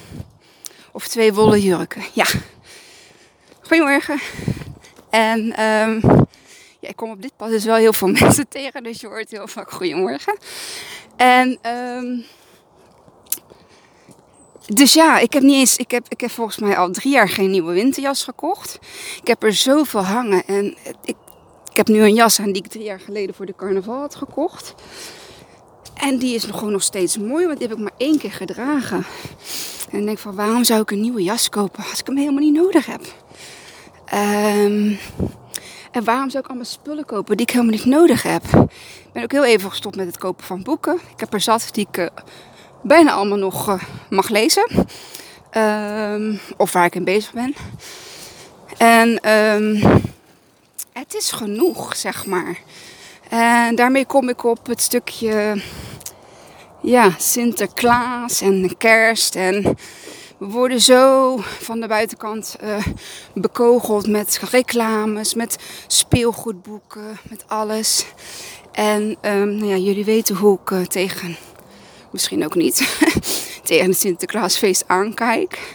of 0.91 1.07
twee 1.07 1.33
wollen 1.33 1.61
jurken. 1.61 2.03
Ja. 2.13 2.25
Goedemorgen. 3.61 4.19
En 5.09 5.63
um, 5.63 5.99
ja, 6.79 6.89
ik 6.89 6.95
kom 6.95 7.11
op 7.11 7.21
dit 7.21 7.35
pad 7.37 7.49
dus 7.49 7.65
wel 7.65 7.75
heel 7.75 7.93
veel 7.93 8.07
mensen 8.19 8.47
tegen, 8.47 8.83
dus 8.83 9.01
je 9.01 9.07
hoort 9.07 9.31
heel 9.31 9.47
vaak 9.47 9.71
goedemorgen. 9.71 10.37
En 11.15 11.59
um, 11.71 12.25
dus 14.67 14.93
ja, 14.93 15.19
ik 15.19 15.33
heb 15.33 15.43
niet 15.43 15.55
eens. 15.55 15.77
Ik 15.77 15.91
heb, 15.91 16.05
ik 16.09 16.21
heb 16.21 16.31
volgens 16.31 16.57
mij 16.57 16.77
al 16.77 16.91
drie 16.91 17.11
jaar 17.11 17.29
geen 17.29 17.49
nieuwe 17.49 17.73
winterjas 17.73 18.23
gekocht. 18.23 18.79
Ik 19.21 19.27
heb 19.27 19.43
er 19.43 19.53
zoveel 19.53 20.03
hangen. 20.03 20.45
En 20.45 20.77
ik, 21.03 21.15
ik 21.69 21.77
heb 21.77 21.87
nu 21.87 22.01
een 22.01 22.13
jas 22.13 22.39
aan 22.39 22.51
die 22.51 22.63
ik 22.63 22.69
drie 22.71 22.83
jaar 22.83 22.99
geleden 22.99 23.35
voor 23.35 23.45
de 23.45 23.55
carnaval 23.55 23.99
had 23.99 24.15
gekocht. 24.15 24.73
En 25.99 26.17
die 26.17 26.35
is 26.35 26.45
nog 26.45 26.57
gewoon 26.57 26.71
nog 26.71 26.83
steeds 26.83 27.17
mooi, 27.17 27.45
want 27.45 27.59
die 27.59 27.67
heb 27.67 27.77
ik 27.77 27.83
maar 27.83 27.93
één 27.97 28.17
keer 28.17 28.31
gedragen. 28.31 29.05
En 29.91 29.99
ik 29.99 30.05
denk 30.05 30.17
van 30.17 30.35
waarom 30.35 30.63
zou 30.63 30.81
ik 30.81 30.91
een 30.91 31.01
nieuwe 31.01 31.23
jas 31.23 31.49
kopen 31.49 31.83
als 31.89 31.99
ik 31.99 32.07
hem 32.07 32.17
helemaal 32.17 32.43
niet 32.43 32.53
nodig 32.53 32.85
heb? 32.85 33.01
Um, 34.13 34.99
en 35.91 36.03
waarom 36.03 36.29
zou 36.29 36.43
ik 36.43 36.49
allemaal 36.49 36.65
spullen 36.65 37.05
kopen 37.05 37.37
die 37.37 37.45
ik 37.45 37.51
helemaal 37.51 37.75
niet 37.75 37.85
nodig 37.85 38.23
heb? 38.23 38.43
Ik 38.43 39.13
ben 39.13 39.23
ook 39.23 39.31
heel 39.31 39.45
even 39.45 39.69
gestopt 39.69 39.95
met 39.95 40.05
het 40.05 40.17
kopen 40.17 40.45
van 40.45 40.63
boeken. 40.63 40.95
Ik 40.95 41.19
heb 41.19 41.33
er 41.33 41.41
zat 41.41 41.69
die 41.71 41.87
ik 41.89 41.97
uh, 41.97 42.07
bijna 42.83 43.11
allemaal 43.11 43.37
nog 43.37 43.69
uh, 43.69 43.83
mag 44.09 44.29
lezen. 44.29 44.87
Um, 45.57 46.39
of 46.57 46.73
waar 46.73 46.85
ik 46.85 46.95
in 46.95 47.03
bezig 47.03 47.33
ben. 47.33 47.55
En 48.77 49.31
um, 49.31 50.01
het 50.93 51.13
is 51.15 51.31
genoeg, 51.31 51.95
zeg 51.95 52.25
maar. 52.25 52.57
En 53.29 53.75
daarmee 53.75 54.05
kom 54.05 54.29
ik 54.29 54.43
op 54.43 54.67
het 54.67 54.81
stukje 54.81 55.61
ja, 56.81 57.11
Sinterklaas 57.17 58.41
en 58.41 58.77
kerst. 58.77 59.35
En 59.35 59.77
we 60.37 60.45
worden 60.45 60.81
zo 60.81 61.35
van 61.37 61.79
de 61.79 61.87
buitenkant 61.87 62.55
uh, 62.63 62.85
bekogeld 63.33 64.07
met 64.07 64.39
reclames, 64.51 65.33
met 65.33 65.57
speelgoedboeken, 65.87 67.19
met 67.29 67.43
alles. 67.47 68.05
En 68.71 69.17
um, 69.21 69.55
nou 69.55 69.65
ja, 69.65 69.75
jullie 69.75 70.05
weten 70.05 70.35
hoe 70.35 70.59
ik 70.63 70.69
uh, 70.69 70.81
tegen, 70.81 71.37
misschien 72.11 72.45
ook 72.45 72.55
niet, 72.55 72.97
tegen 73.63 73.89
het 73.89 73.99
Sinterklaasfeest 73.99 74.83
aankijk. 74.87 75.73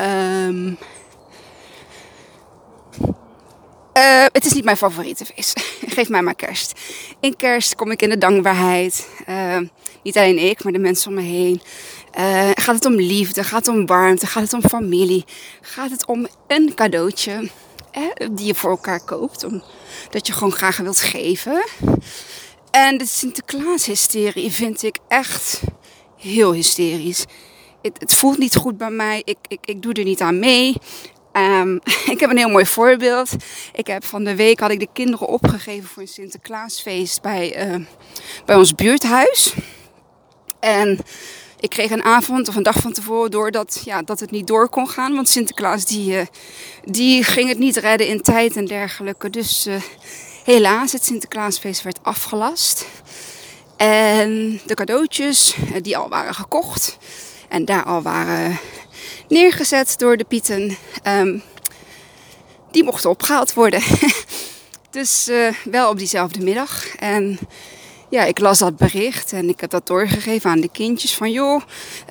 Um, 0.00 0.78
uh, 3.98 4.24
het 4.32 4.44
is 4.44 4.52
niet 4.52 4.64
mijn 4.64 4.76
favoriete 4.76 5.24
feest. 5.24 5.60
Geef 5.94 6.08
mij 6.08 6.22
maar 6.22 6.34
kerst. 6.34 6.80
In 7.20 7.36
kerst 7.36 7.74
kom 7.74 7.90
ik 7.90 8.02
in 8.02 8.08
de 8.08 8.18
dankbaarheid. 8.18 9.08
Uh, 9.28 9.58
niet 10.02 10.16
alleen 10.16 10.38
ik, 10.38 10.64
maar 10.64 10.72
de 10.72 10.78
mensen 10.78 11.08
om 11.08 11.14
me 11.14 11.22
heen. 11.22 11.62
Uh, 12.18 12.50
gaat 12.54 12.74
het 12.74 12.84
om 12.84 12.94
liefde? 12.94 13.44
Gaat 13.44 13.66
het 13.66 13.74
om 13.74 13.86
warmte? 13.86 14.26
Gaat 14.26 14.42
het 14.42 14.52
om 14.52 14.62
familie? 14.62 15.24
Gaat 15.60 15.90
het 15.90 16.06
om 16.06 16.26
een 16.46 16.74
cadeautje 16.74 17.50
eh, 17.90 18.28
die 18.32 18.46
je 18.46 18.54
voor 18.54 18.70
elkaar 18.70 19.04
koopt? 19.04 19.44
Omdat 19.44 20.26
je 20.26 20.32
gewoon 20.32 20.52
graag 20.52 20.76
wilt 20.76 21.00
geven. 21.00 21.64
En 22.70 22.98
de 22.98 23.06
Sinterklaas-hysterie 23.06 24.50
vind 24.50 24.82
ik 24.82 24.98
echt 25.08 25.60
heel 26.18 26.52
hysterisch. 26.52 27.24
Het, 27.82 27.96
het, 27.98 28.14
voelt 28.14 28.38
niet 28.38 28.56
goed 28.56 28.76
bij 28.76 28.90
mij. 28.90 29.22
Ik, 29.24 29.38
ik, 29.48 29.58
ik 29.64 29.82
doe 29.82 29.92
er 29.92 30.04
niet 30.04 30.20
aan 30.20 30.38
mee. 30.38 30.76
Um, 31.36 31.80
ik 32.12 32.20
heb 32.20 32.30
een 32.30 32.36
heel 32.36 32.48
mooi 32.48 32.66
voorbeeld. 32.66 33.30
Ik 33.72 33.86
heb 33.86 34.04
van 34.04 34.24
de 34.24 34.34
week 34.34 34.60
had 34.60 34.70
ik 34.70 34.80
de 34.80 34.88
kinderen 34.92 35.28
opgegeven 35.28 35.88
voor 35.88 36.02
een 36.02 36.08
Sinterklaasfeest 36.08 37.22
bij, 37.22 37.68
uh, 37.68 37.86
bij 38.44 38.56
ons 38.56 38.74
buurthuis. 38.74 39.54
En 40.60 40.98
ik 41.60 41.70
kreeg 41.70 41.90
een 41.90 42.04
avond 42.04 42.48
of 42.48 42.56
een 42.56 42.62
dag 42.62 42.76
van 42.76 42.92
tevoren 42.92 43.30
door 43.30 43.50
dat, 43.50 43.82
ja, 43.84 44.02
dat 44.02 44.20
het 44.20 44.30
niet 44.30 44.46
door 44.46 44.68
kon 44.68 44.88
gaan. 44.88 45.14
Want 45.14 45.28
Sinterklaas 45.28 45.84
die, 45.84 46.12
uh, 46.12 46.26
die 46.84 47.24
ging 47.24 47.48
het 47.48 47.58
niet 47.58 47.76
redden 47.76 48.06
in 48.06 48.22
tijd 48.22 48.56
en 48.56 48.66
dergelijke. 48.66 49.30
Dus 49.30 49.66
uh, 49.66 49.74
helaas, 50.44 50.92
het 50.92 51.04
Sinterklaasfeest 51.04 51.82
werd 51.82 51.98
afgelast. 52.02 52.86
En 53.76 54.60
de 54.66 54.74
cadeautjes 54.74 55.54
die 55.82 55.96
al 55.96 56.08
waren 56.08 56.34
gekocht 56.34 56.98
en 57.48 57.64
daar 57.64 57.84
al 57.84 58.02
waren 58.02 58.58
neergezet 59.28 59.98
door 59.98 60.16
de 60.16 60.24
Pieten, 60.24 60.76
um, 61.06 61.42
die 62.70 62.84
mochten 62.84 63.10
opgehaald 63.10 63.54
worden. 63.54 63.82
dus 64.90 65.28
uh, 65.28 65.52
wel 65.64 65.90
op 65.90 65.98
diezelfde 65.98 66.42
middag. 66.42 66.96
En 66.96 67.38
ja, 68.08 68.24
ik 68.24 68.38
las 68.38 68.58
dat 68.58 68.76
bericht 68.76 69.32
en 69.32 69.48
ik 69.48 69.60
heb 69.60 69.70
dat 69.70 69.86
doorgegeven 69.86 70.50
aan 70.50 70.60
de 70.60 70.70
kindjes 70.70 71.14
van 71.14 71.30
joh. 71.30 71.62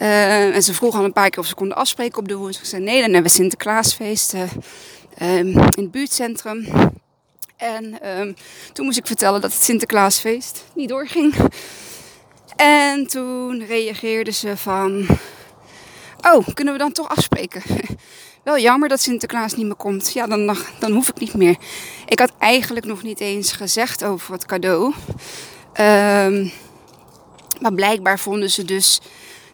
Uh, 0.02 0.56
en 0.56 0.64
ze 0.64 0.74
vroegen 0.74 1.00
al 1.00 1.06
een 1.06 1.14
paar 1.14 1.30
keer 1.30 1.40
of 1.40 1.48
ze 1.48 1.56
konden 1.56 1.78
afspreken 1.78 2.20
op 2.20 2.28
de 2.28 2.36
woensdag. 2.36 2.64
Ik 2.64 2.70
zei 2.70 2.84
nee, 2.84 3.02
dan 3.02 3.14
hebben 3.14 3.32
we 3.32 3.38
Sinterklaasfeest 3.38 4.34
um, 4.34 5.48
in 5.48 5.58
het 5.58 5.92
buurtcentrum. 5.92 6.68
En 7.58 8.10
um, 8.20 8.36
toen 8.74 8.86
moest 8.86 8.98
ik 8.98 9.08
vertellen 9.08 9.42
dat 9.42 9.54
het 9.54 9.64
Sinterklaasfeest 9.64 10.64
niet 10.74 10.90
doorging. 10.90 11.36
En 12.56 13.08
toen 13.08 13.66
reageerden 13.66 14.34
ze 14.34 14.58
van... 14.58 15.08
Oh, 16.32 16.48
kunnen 16.54 16.74
we 16.74 16.80
dan 16.80 16.92
toch 16.92 17.10
afspreken? 17.10 17.62
Wel 18.44 18.60
jammer 18.60 18.90
dat 18.90 19.02
Sinterklaas 19.02 19.56
niet 19.56 19.66
meer 19.66 19.76
komt. 19.76 20.14
Ja, 20.14 20.28
dan, 20.28 20.58
dan 20.80 20.92
hoef 20.92 21.10
ik 21.10 21.20
niet 21.20 21.34
meer. 21.34 21.58
Ik 22.06 22.20
had 22.20 22.32
eigenlijk 22.40 22.86
nog 22.86 23.04
niet 23.04 23.20
eens 23.20 23.52
gezegd 23.52 24.04
over 24.04 24.34
het 24.34 24.46
cadeau. 24.46 24.94
Um, 25.80 26.52
maar 27.60 27.74
blijkbaar 27.74 28.20
vonden 28.20 28.50
ze 28.50 28.66
dus 28.66 29.00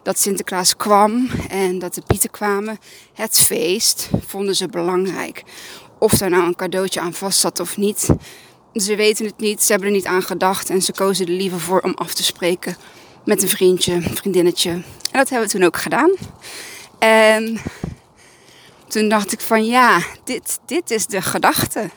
dat 0.02 0.18
Sinterklaas 0.18 0.76
kwam 0.76 1.28
en 1.48 1.78
dat 1.78 1.94
de 1.94 2.02
pieten 2.06 2.30
kwamen. 2.30 2.78
Het 3.14 3.38
feest 3.38 4.10
vonden 4.26 4.56
ze 4.56 4.68
belangrijk. 4.68 5.42
Of 5.98 6.12
daar 6.12 6.30
nou 6.30 6.44
een 6.44 6.56
cadeautje 6.56 7.00
aan 7.00 7.14
vast 7.14 7.40
zat 7.40 7.60
of 7.60 7.76
niet. 7.76 8.08
Ze 8.74 8.96
weten 8.96 9.24
het 9.24 9.38
niet, 9.38 9.62
ze 9.62 9.70
hebben 9.70 9.88
er 9.88 9.94
niet 9.94 10.06
aan 10.06 10.22
gedacht. 10.22 10.70
En 10.70 10.82
ze 10.82 10.92
kozen 10.92 11.26
er 11.26 11.32
liever 11.32 11.60
voor 11.60 11.80
om 11.80 11.94
af 11.94 12.14
te 12.14 12.22
spreken 12.22 12.76
met 13.24 13.42
een 13.42 13.48
vriendje, 13.48 14.00
vriendinnetje. 14.00 14.70
En 14.70 14.84
dat 15.12 15.28
hebben 15.28 15.48
we 15.48 15.54
toen 15.54 15.66
ook 15.66 15.76
gedaan. 15.76 16.10
En 16.98 17.60
toen 18.88 19.08
dacht 19.08 19.32
ik 19.32 19.40
van 19.40 19.64
ja, 19.64 20.02
dit, 20.24 20.60
dit 20.66 20.90
is 20.90 21.06
de 21.06 21.22
gedachte. 21.22 21.90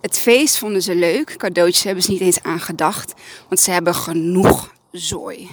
Het 0.00 0.18
feest 0.18 0.58
vonden 0.58 0.82
ze 0.82 0.94
leuk. 0.94 1.36
Cadeautjes 1.36 1.82
hebben 1.82 2.02
ze 2.02 2.10
niet 2.10 2.20
eens 2.20 2.42
aan 2.42 2.60
gedacht. 2.60 3.14
Want 3.48 3.60
ze 3.60 3.70
hebben 3.70 3.94
genoeg 3.94 4.74
zooi. 4.92 5.48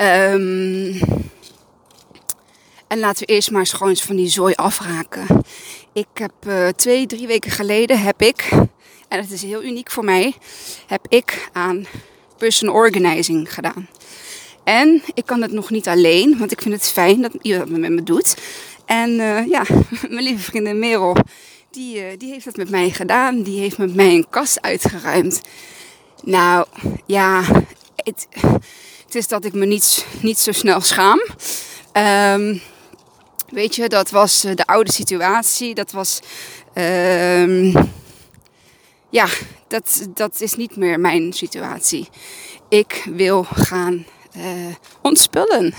Um, 0.00 1.00
en 2.86 2.98
laten 2.98 3.26
we 3.26 3.32
eerst 3.32 3.50
maar 3.50 3.60
eens 3.60 3.72
gewoon 3.72 3.96
van 3.96 4.16
die 4.16 4.28
zooi 4.28 4.54
afraken. 4.54 5.26
Ik 5.92 6.06
heb 6.14 6.32
uh, 6.46 6.68
twee, 6.68 7.06
drie 7.06 7.26
weken 7.26 7.50
geleden 7.50 8.00
heb 8.00 8.22
ik, 8.22 8.48
en 9.08 9.20
dat 9.22 9.30
is 9.30 9.42
heel 9.42 9.62
uniek 9.62 9.90
voor 9.90 10.04
mij, 10.04 10.34
heb 10.86 11.06
ik 11.08 11.48
aan 11.52 11.86
personal 12.38 12.74
organizing 12.74 13.54
gedaan. 13.54 13.88
En 14.64 15.02
ik 15.14 15.26
kan 15.26 15.42
het 15.42 15.52
nog 15.52 15.70
niet 15.70 15.88
alleen, 15.88 16.38
want 16.38 16.52
ik 16.52 16.60
vind 16.60 16.74
het 16.74 16.92
fijn 16.92 17.22
dat 17.22 17.32
iemand 17.42 17.70
het 17.70 17.78
met 17.78 17.90
me 17.90 18.02
doet. 18.02 18.36
En 18.86 19.10
uh, 19.10 19.46
ja, 19.46 19.64
mijn 20.08 20.24
lieve 20.24 20.42
vriendin 20.42 20.78
Merel, 20.78 21.16
die, 21.70 21.96
uh, 21.96 22.18
die 22.18 22.32
heeft 22.32 22.44
het 22.44 22.56
met 22.56 22.70
mij 22.70 22.90
gedaan. 22.90 23.42
Die 23.42 23.60
heeft 23.60 23.78
met 23.78 23.94
mij 23.94 24.14
een 24.14 24.26
kast 24.30 24.60
uitgeruimd. 24.60 25.40
Nou, 26.22 26.66
ja, 27.06 27.42
het, 27.96 28.28
het 29.04 29.14
is 29.14 29.28
dat 29.28 29.44
ik 29.44 29.52
me 29.52 29.66
niet, 29.66 30.06
niet 30.20 30.38
zo 30.38 30.52
snel 30.52 30.80
schaam. 30.80 31.20
Um, 31.92 32.60
weet 33.50 33.74
je, 33.74 33.88
dat 33.88 34.10
was 34.10 34.44
uh, 34.44 34.54
de 34.54 34.66
oude 34.66 34.92
situatie. 34.92 35.74
Dat 35.74 35.92
was, 35.92 36.20
um, 36.74 37.72
ja, 39.10 39.26
dat, 39.68 40.06
dat 40.14 40.40
is 40.40 40.54
niet 40.54 40.76
meer 40.76 41.00
mijn 41.00 41.32
situatie. 41.32 42.08
Ik 42.68 43.06
wil 43.14 43.44
gaan 43.44 44.04
uh, 44.36 44.74
ontspullen. 45.02 45.74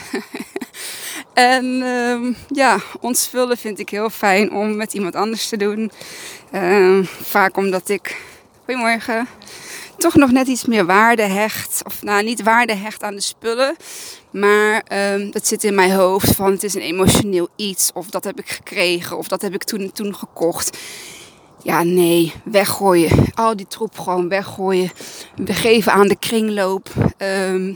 en 1.34 1.66
uh, 1.66 2.36
ja, 2.48 2.80
ontspullen 3.00 3.58
vind 3.58 3.80
ik 3.80 3.90
heel 3.90 4.10
fijn 4.10 4.52
om 4.52 4.76
met 4.76 4.94
iemand 4.94 5.16
anders 5.16 5.50
te 5.50 5.58
doen. 5.58 5.92
Uh, 6.52 7.04
vaak 7.22 7.58
omdat 7.58 7.90
ik, 7.90 8.22
goedemorgen, 8.66 9.28
toch 9.98 10.16
nog 10.16 10.32
net 10.32 10.48
iets 10.48 10.66
meer 10.66 10.86
waarde 10.86 11.22
hecht. 11.22 11.82
Of 11.86 12.04
nou, 12.04 12.24
niet 12.24 12.44
waarde 12.44 12.76
hecht 12.76 13.04
aan 13.04 13.16
de 13.16 13.22
spullen. 13.22 13.76
Maar 14.32 14.84
uh, 14.92 15.32
dat 15.32 15.48
zit 15.48 15.64
in 15.64 15.76
mijn 15.76 15.92
hoofd 15.92 16.36
van 16.36 16.52
het 16.52 16.64
is 16.64 16.74
een 16.74 16.82
emotioneel 16.82 17.50
iets. 17.56 17.92
Of 17.94 18.10
dat 18.10 18.24
heb 18.24 18.40
ik 18.40 18.50
gekregen. 18.50 19.18
Of 19.18 19.28
dat 19.28 19.42
heb 19.42 19.54
ik 19.54 19.64
toen, 19.64 19.92
toen 19.92 20.16
gekocht. 20.16 20.78
Ja, 21.64 21.84
nee, 21.84 22.34
weggooien. 22.44 23.26
Al 23.36 23.56
die 23.56 23.68
troep 23.68 24.00
gewoon 24.00 24.30
weggooien. 24.30 24.92
We 25.36 25.54
geven 25.54 25.92
aan 25.92 26.08
de 26.08 26.16
kringloop. 26.16 26.90
Ehm, 27.18 27.74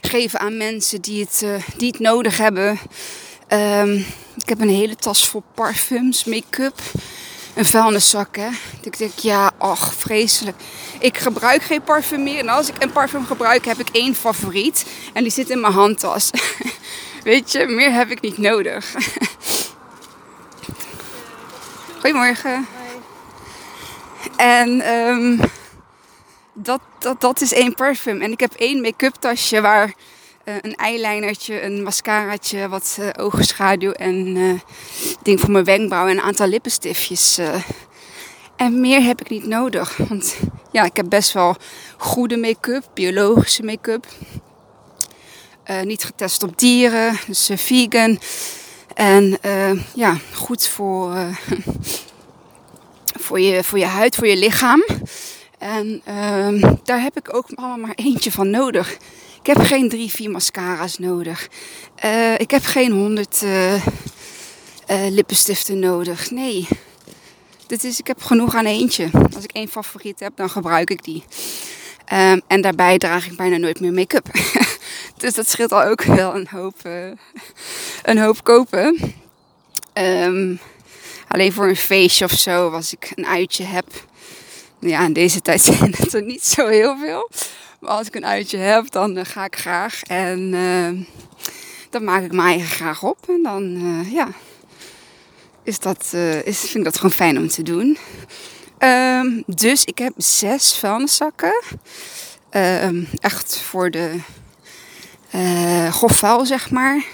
geven 0.00 0.40
aan 0.40 0.56
mensen 0.56 1.00
die 1.00 1.20
het, 1.20 1.42
eh, 1.44 1.62
die 1.76 1.88
het 1.88 1.98
nodig 2.00 2.38
hebben. 2.38 2.78
Ehm, 3.46 3.92
ik 4.36 4.48
heb 4.48 4.60
een 4.60 4.68
hele 4.68 4.96
tas 4.96 5.28
vol 5.28 5.42
parfums, 5.54 6.24
make-up. 6.24 6.80
Een 7.54 7.64
vuilniszak, 7.64 8.36
hè. 8.36 8.48
Ik 8.82 8.98
denk, 8.98 9.18
ja, 9.18 9.50
ach, 9.58 9.94
vreselijk. 9.94 10.56
Ik 10.98 11.18
gebruik 11.18 11.62
geen 11.62 11.82
parfum 11.82 12.22
meer. 12.22 12.38
En 12.38 12.48
als 12.48 12.68
ik 12.68 12.82
een 12.82 12.92
parfum 12.92 13.26
gebruik, 13.26 13.64
heb 13.64 13.78
ik 13.78 13.88
één 13.92 14.14
favoriet. 14.14 14.86
En 15.12 15.22
die 15.22 15.32
zit 15.32 15.50
in 15.50 15.60
mijn 15.60 15.72
handtas. 15.72 16.30
Weet 17.24 17.52
je, 17.52 17.66
meer 17.66 17.92
heb 17.92 18.10
ik 18.10 18.20
niet 18.20 18.38
nodig. 18.38 18.94
Goedemorgen. 22.00 22.66
En 24.36 24.88
um, 24.88 25.40
dat, 26.54 26.80
dat, 26.98 27.20
dat 27.20 27.40
is 27.40 27.52
één 27.52 27.74
parfum. 27.74 28.20
En 28.20 28.32
ik 28.32 28.40
heb 28.40 28.52
één 28.52 28.80
make-up 28.80 29.14
tasje 29.14 29.60
waar 29.60 29.94
uh, 30.44 30.54
een 30.60 30.74
eyelinertje, 30.74 31.62
een 31.62 31.82
mascaraatje, 31.82 32.68
wat 32.68 32.96
uh, 33.00 33.08
oogschaduw 33.16 33.92
en 33.92 34.36
uh, 34.36 34.60
ding 35.22 35.40
voor 35.40 35.50
mijn 35.50 35.64
wenkbrauw 35.64 36.06
en 36.06 36.16
een 36.16 36.22
aantal 36.22 36.46
lippenstiftjes. 36.46 37.38
en 38.56 38.80
meer 38.80 39.02
heb 39.02 39.20
ik 39.20 39.30
niet 39.30 39.46
nodig. 39.46 39.96
Want 40.08 40.36
ja, 40.72 40.84
ik 40.84 40.96
heb 40.96 41.08
best 41.08 41.32
wel 41.32 41.56
goede 41.96 42.36
make-up, 42.36 42.84
biologische 42.94 43.62
make-up. 43.62 44.06
niet 45.84 46.04
getest 46.04 46.42
op 46.42 46.58
dieren, 46.58 47.18
dus 47.26 47.50
vegan. 47.54 48.18
En 48.94 49.38
ja, 49.94 50.16
goed 50.34 50.68
voor, 50.68 51.16
voor, 53.24 53.40
je, 53.40 53.64
voor 53.64 53.78
je 53.78 53.84
huid, 53.84 54.14
voor 54.14 54.26
je 54.26 54.36
lichaam. 54.36 54.84
En 55.58 56.02
uh, 56.08 56.72
daar 56.84 57.02
heb 57.02 57.16
ik 57.16 57.34
ook 57.34 57.46
allemaal 57.54 57.78
maar 57.78 57.94
eentje 57.94 58.32
van 58.32 58.50
nodig. 58.50 58.96
Ik 59.40 59.46
heb 59.46 59.58
geen 59.58 59.88
drie, 59.88 60.10
vier 60.10 60.30
mascara's 60.30 60.98
nodig. 60.98 61.48
Uh, 62.04 62.38
ik 62.38 62.50
heb 62.50 62.64
geen 62.64 62.92
honderd 62.92 63.42
uh, 63.42 63.74
uh, 63.74 63.80
lippenstiften 64.86 65.78
nodig. 65.78 66.30
Nee. 66.30 66.68
Dit 67.66 67.84
is, 67.84 67.98
ik 67.98 68.06
heb 68.06 68.22
genoeg 68.22 68.54
aan 68.54 68.66
eentje. 68.66 69.08
Als 69.34 69.44
ik 69.44 69.52
één 69.52 69.68
favoriet 69.68 70.20
heb, 70.20 70.36
dan 70.36 70.50
gebruik 70.50 70.90
ik 70.90 71.04
die. 71.04 71.24
Um, 72.12 72.40
en 72.46 72.60
daarbij 72.60 72.98
draag 72.98 73.26
ik 73.26 73.36
bijna 73.36 73.56
nooit 73.56 73.80
meer 73.80 73.92
make-up. 73.92 74.26
dus 75.22 75.32
dat 75.32 75.50
scheelt 75.50 75.72
al 75.72 75.82
ook 75.82 76.02
wel 76.02 76.34
een 76.34 76.48
hoop, 76.50 76.74
een 78.02 78.18
hoop 78.18 78.44
kopen. 78.44 79.14
Um, 79.94 80.60
alleen 81.34 81.52
voor 81.52 81.68
een 81.68 81.76
feestje 81.76 82.24
of 82.24 82.32
zo, 82.32 82.70
als 82.70 82.92
ik 82.92 83.12
een 83.14 83.26
uitje 83.26 83.64
heb 83.64 83.86
ja, 84.78 85.04
in 85.04 85.12
deze 85.12 85.40
tijd 85.40 85.62
zijn 85.72 85.94
het 85.96 86.14
er 86.14 86.22
niet 86.22 86.44
zo 86.44 86.66
heel 86.66 86.98
veel. 86.98 87.30
Maar 87.78 87.90
als 87.90 88.06
ik 88.06 88.14
een 88.14 88.26
uitje 88.26 88.56
heb, 88.56 88.90
dan 88.90 89.18
uh, 89.18 89.24
ga 89.24 89.44
ik 89.44 89.56
graag. 89.56 90.02
En 90.02 90.52
uh, 90.52 91.06
dan 91.90 92.04
maak 92.04 92.22
ik 92.22 92.32
mijn 92.32 92.48
eigen 92.48 92.68
graag 92.68 93.02
op. 93.02 93.18
En 93.28 93.42
dan, 93.42 93.62
uh, 93.62 94.12
ja, 94.12 94.28
is 95.62 95.78
dat, 95.78 96.12
is, 96.44 96.58
vind 96.58 96.74
ik 96.74 96.84
dat 96.84 96.96
gewoon 96.96 97.12
fijn 97.12 97.38
om 97.38 97.48
te 97.48 97.62
doen. 97.62 97.98
Um, 98.78 99.42
dus 99.46 99.84
ik 99.84 99.98
heb 99.98 100.12
zes 100.16 100.78
vuilniszakken. 100.78 101.62
Um, 102.50 103.08
echt 103.20 103.58
voor 103.58 103.90
de 103.90 104.18
vuil, 106.06 106.46
zeg 106.46 106.70
maar. 106.70 107.04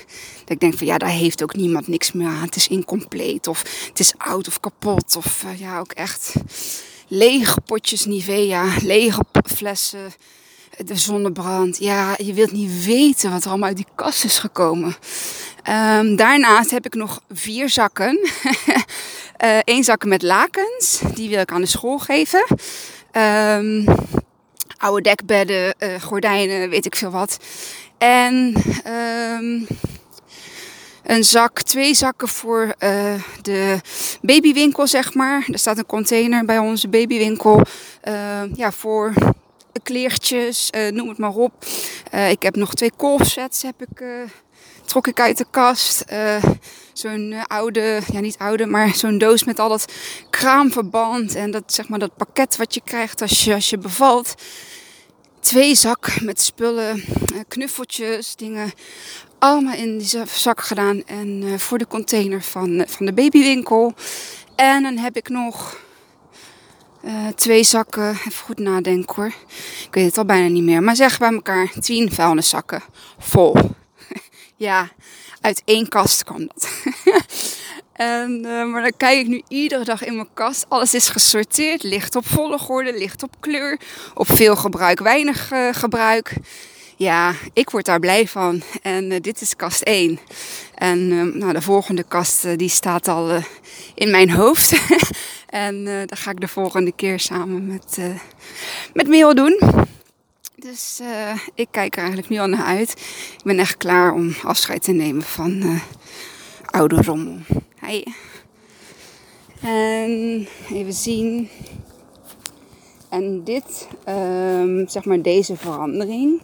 Ik 0.51 0.61
denk 0.61 0.79
van 0.79 0.87
ja, 0.87 0.99
daar 0.99 1.09
heeft 1.09 1.43
ook 1.43 1.57
niemand 1.57 1.89
niks 1.89 2.13
meer 2.13 2.27
aan. 2.27 2.43
Het 2.43 2.57
is 2.57 2.69
incompleet 2.69 3.47
of 3.47 3.87
het 3.89 4.01
is 4.01 4.15
oud 4.17 4.49
of 4.49 4.61
kapot. 4.61 5.17
Of 5.17 5.45
ja, 5.57 5.79
ook 5.79 5.93
echt 5.93 6.35
lege 7.09 7.61
potjes 7.61 8.05
Nivea, 8.05 8.65
lege 8.83 9.25
flessen, 9.55 10.13
de 10.77 10.97
zonnebrand. 10.97 11.79
Ja, 11.79 12.15
je 12.17 12.33
wilt 12.33 12.53
niet 12.53 12.85
weten 12.85 13.31
wat 13.31 13.45
er 13.45 13.49
allemaal 13.49 13.69
uit 13.69 13.77
die 13.77 13.87
kast 13.95 14.25
is 14.25 14.39
gekomen. 14.39 14.97
Um, 15.69 16.17
daarnaast 16.17 16.71
heb 16.71 16.87
ik 16.87 16.95
nog 16.95 17.21
vier 17.33 17.69
zakken. 17.69 18.19
Eén 19.65 19.79
uh, 19.79 19.85
zak 19.85 20.05
met 20.05 20.23
lakens, 20.23 21.01
die 21.15 21.29
wil 21.29 21.41
ik 21.41 21.53
aan 21.53 21.61
de 21.61 21.67
school 21.67 21.99
geven. 21.99 22.45
Um, 23.13 23.85
oude 24.77 25.03
dekbedden, 25.03 25.75
gordijnen, 26.01 26.71
weet 26.71 26.87
ik 26.87 26.97
veel 26.97 27.11
wat. 27.11 27.39
En 27.99 28.63
um, 28.87 29.67
een 31.11 31.25
zak, 31.25 31.61
twee 31.63 31.95
zakken 31.95 32.29
voor 32.29 32.75
uh, 32.79 33.15
de 33.43 33.81
babywinkel, 34.23 34.87
zeg 34.87 35.15
maar. 35.15 35.47
Er 35.53 35.59
staat 35.59 35.79
een 35.79 35.87
container 35.87 36.45
bij 36.45 36.59
onze 36.59 36.89
babywinkel. 36.89 37.63
Uh, 38.09 38.43
ja, 38.55 38.73
voor 38.73 39.13
kleertjes, 39.83 40.71
uh, 40.77 40.91
noem 40.91 41.09
het 41.09 41.19
maar 41.19 41.35
op. 41.35 41.53
ik 42.31 42.43
heb 42.43 42.57
nog 42.57 42.75
twee 42.75 42.93
kolfsets, 42.97 43.63
heb 43.63 43.83
ik, 43.83 44.05
trok 44.85 45.07
ik 45.07 45.21
uit 45.21 45.39
de 45.39 45.47
kast. 45.51 46.05
zo'n 46.93 47.35
oude, 47.47 48.01
ja 48.13 48.21
niet 48.21 48.39
oude, 48.39 48.67
maar 48.67 48.95
zo'n 48.95 49.19
doos 49.19 49.45
met 49.45 49.59
al 49.59 49.69
dat 49.69 49.93
kraamverband. 50.31 51.35
En 51.35 51.51
dat, 51.51 51.63
zeg 51.67 51.89
maar, 51.89 51.99
dat 51.99 52.17
pakket 52.17 52.57
wat 52.57 52.75
je 52.75 52.81
krijgt 52.85 53.23
als 53.23 53.45
je, 53.45 53.55
als 53.55 53.71
je 53.71 53.79
bevalt 53.79 54.35
twee 55.41 55.75
zak 55.75 56.21
met 56.21 56.41
spullen, 56.41 57.05
knuffeltjes, 57.49 58.37
dingen 58.37 58.73
allemaal 59.41 59.75
in 59.75 59.99
die 59.99 60.25
zak 60.27 60.61
gedaan. 60.61 61.03
En 61.07 61.43
uh, 61.43 61.59
voor 61.59 61.79
de 61.79 61.87
container 61.87 62.43
van, 62.43 62.71
uh, 62.71 62.87
van 62.87 63.07
de 63.07 63.13
babywinkel. 63.13 63.95
En 64.55 64.83
dan 64.83 64.97
heb 64.97 65.17
ik 65.17 65.29
nog 65.29 65.81
uh, 67.05 67.27
twee 67.35 67.63
zakken. 67.63 68.11
Even 68.11 68.45
goed 68.45 68.59
nadenken 68.59 69.15
hoor. 69.15 69.33
Ik 69.87 69.89
weet 69.91 70.05
het 70.05 70.19
al 70.19 70.25
bijna 70.25 70.49
niet 70.49 70.63
meer. 70.63 70.83
Maar 70.83 70.97
zeg 70.97 71.19
bij 71.19 71.33
elkaar 71.33 71.71
tien 71.81 72.13
vuilniszakken 72.13 72.83
vol. 73.19 73.57
ja, 74.57 74.89
uit 75.41 75.63
één 75.65 75.89
kast 75.89 76.25
kwam 76.25 76.47
dat. 76.47 76.69
en, 77.93 78.41
maar 78.41 78.83
dan 78.83 78.93
kijk 78.97 79.19
ik 79.19 79.27
nu 79.27 79.43
iedere 79.49 79.85
dag 79.85 80.05
in 80.05 80.15
mijn 80.15 80.35
kast. 80.35 80.67
Alles 80.69 80.95
is 80.95 81.09
gesorteerd. 81.09 81.83
Licht 81.83 82.17
op 82.17 82.27
volgorde, 82.27 82.99
licht 82.99 83.23
op 83.23 83.37
kleur. 83.41 83.81
Op 84.15 84.27
veel 84.33 84.57
gebruik, 84.57 85.01
weinig 85.01 85.53
gebruik 85.73 86.33
ja, 87.01 87.35
ik 87.53 87.71
word 87.71 87.85
daar 87.85 87.99
blij 87.99 88.29
van. 88.29 88.63
En 88.83 89.11
uh, 89.11 89.21
dit 89.21 89.41
is 89.41 89.57
kast 89.57 89.83
1. 89.83 90.19
En 90.75 90.99
uh, 90.99 91.35
nou, 91.35 91.53
de 91.53 91.63
volgende 91.63 92.03
kast 92.03 92.45
uh, 92.45 92.57
die 92.57 92.69
staat 92.69 93.09
al 93.09 93.43
in 93.95 94.11
mijn 94.11 94.31
hoofd. 94.31 94.73
en 95.47 95.85
dat 95.85 96.19
ga 96.19 96.31
ik 96.31 96.41
de 96.41 96.49
volgende 96.49 96.93
keer 96.93 97.21
samen 97.21 97.67
met, 97.67 97.99
met 98.93 99.09
Merel 99.09 99.35
doen. 99.35 99.61
Dus 100.57 101.01
ik 101.55 101.69
kijk 101.71 101.93
er 101.93 101.99
eigenlijk 101.99 102.29
nu 102.29 102.39
al 102.39 102.47
naar 102.47 102.65
uit. 102.65 102.91
Ik 103.37 103.45
ben 103.45 103.59
echt 103.59 103.77
klaar 103.77 104.13
om 104.13 104.35
afscheid 104.43 104.83
te 104.83 104.93
nemen 104.93 105.23
van 105.23 105.81
oude 106.65 107.03
rommel. 107.03 107.39
Hi. 107.87 108.03
En 109.61 110.47
even 110.73 110.93
zien. 110.93 111.49
En 113.09 113.45
dit, 113.45 113.89
um, 114.09 114.89
zeg 114.89 115.05
maar 115.05 115.23
deze 115.23 115.57
verandering 115.57 116.43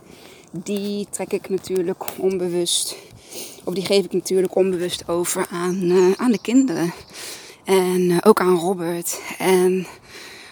die 0.63 1.07
trek 1.11 1.33
ik 1.33 1.49
natuurlijk 1.49 2.05
onbewust, 2.19 2.97
of 3.65 3.75
die 3.75 3.85
geef 3.85 4.05
ik 4.05 4.13
natuurlijk 4.13 4.55
onbewust 4.55 5.09
over 5.09 5.47
aan, 5.51 5.83
uh, 5.83 6.13
aan 6.17 6.33
de 6.33 6.41
kinderen. 6.41 6.93
En 7.65 8.01
uh, 8.01 8.17
ook 8.23 8.41
aan 8.41 8.57
Robert. 8.57 9.21
En 9.39 9.87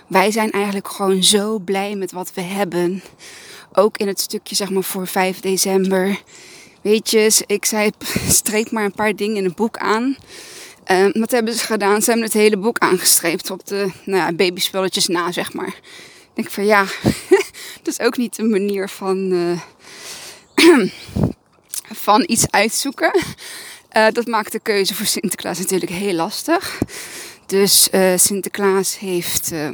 wij 0.07 0.31
zijn 0.31 0.51
eigenlijk 0.51 0.89
gewoon 0.89 1.23
zo 1.23 1.59
blij 1.59 1.95
met 1.95 2.13
wat 2.13 2.35
we 2.35 2.41
hebben. 2.41 3.03
Ook 3.73 3.99
in 3.99 4.07
het 4.07 4.21
stukje, 4.21 4.55
zeg 4.55 4.71
maar, 4.71 4.83
voor 4.83 5.07
5 5.07 5.41
december. 5.41 6.23
Weet 6.81 7.11
je, 7.11 7.43
ik 7.47 7.65
zei, 7.65 7.91
streep 8.29 8.71
maar 8.71 8.85
een 8.85 8.93
paar 8.93 9.17
dingen 9.17 9.37
in 9.37 9.45
het 9.45 9.55
boek 9.55 9.79
aan. 9.79 10.17
Uh, 10.91 11.07
wat 11.13 11.31
hebben 11.31 11.55
ze 11.55 11.65
gedaan? 11.65 12.03
Ze 12.03 12.11
hebben 12.11 12.29
het 12.29 12.37
hele 12.37 12.57
boek 12.57 12.79
aangestreept 12.79 13.51
op 13.51 13.67
de 13.67 13.91
nou 14.05 14.19
ja, 14.19 14.33
babyspulletjes 14.33 15.07
na, 15.07 15.33
zeg 15.33 15.53
maar. 15.53 15.81
Ik 16.35 16.43
denk 16.43 16.51
van 16.51 16.65
ja, 16.65 16.85
dat 17.83 17.99
is 17.99 18.01
ook 18.01 18.17
niet 18.17 18.39
een 18.39 18.51
manier 18.51 18.89
van, 18.89 19.33
uh, 19.33 19.61
van 22.05 22.25
iets 22.27 22.51
uitzoeken. 22.51 23.21
Uh, 23.97 24.07
dat 24.13 24.27
maakt 24.27 24.53
de 24.53 24.61
keuze 24.61 24.95
voor 24.95 25.07
Sinterklaas 25.07 25.59
natuurlijk 25.59 25.91
heel 25.91 26.13
lastig. 26.13 26.79
Dus 27.47 27.89
uh, 27.93 28.13
Sinterklaas 28.17 28.99
heeft 28.99 29.53
uh, 29.53 29.69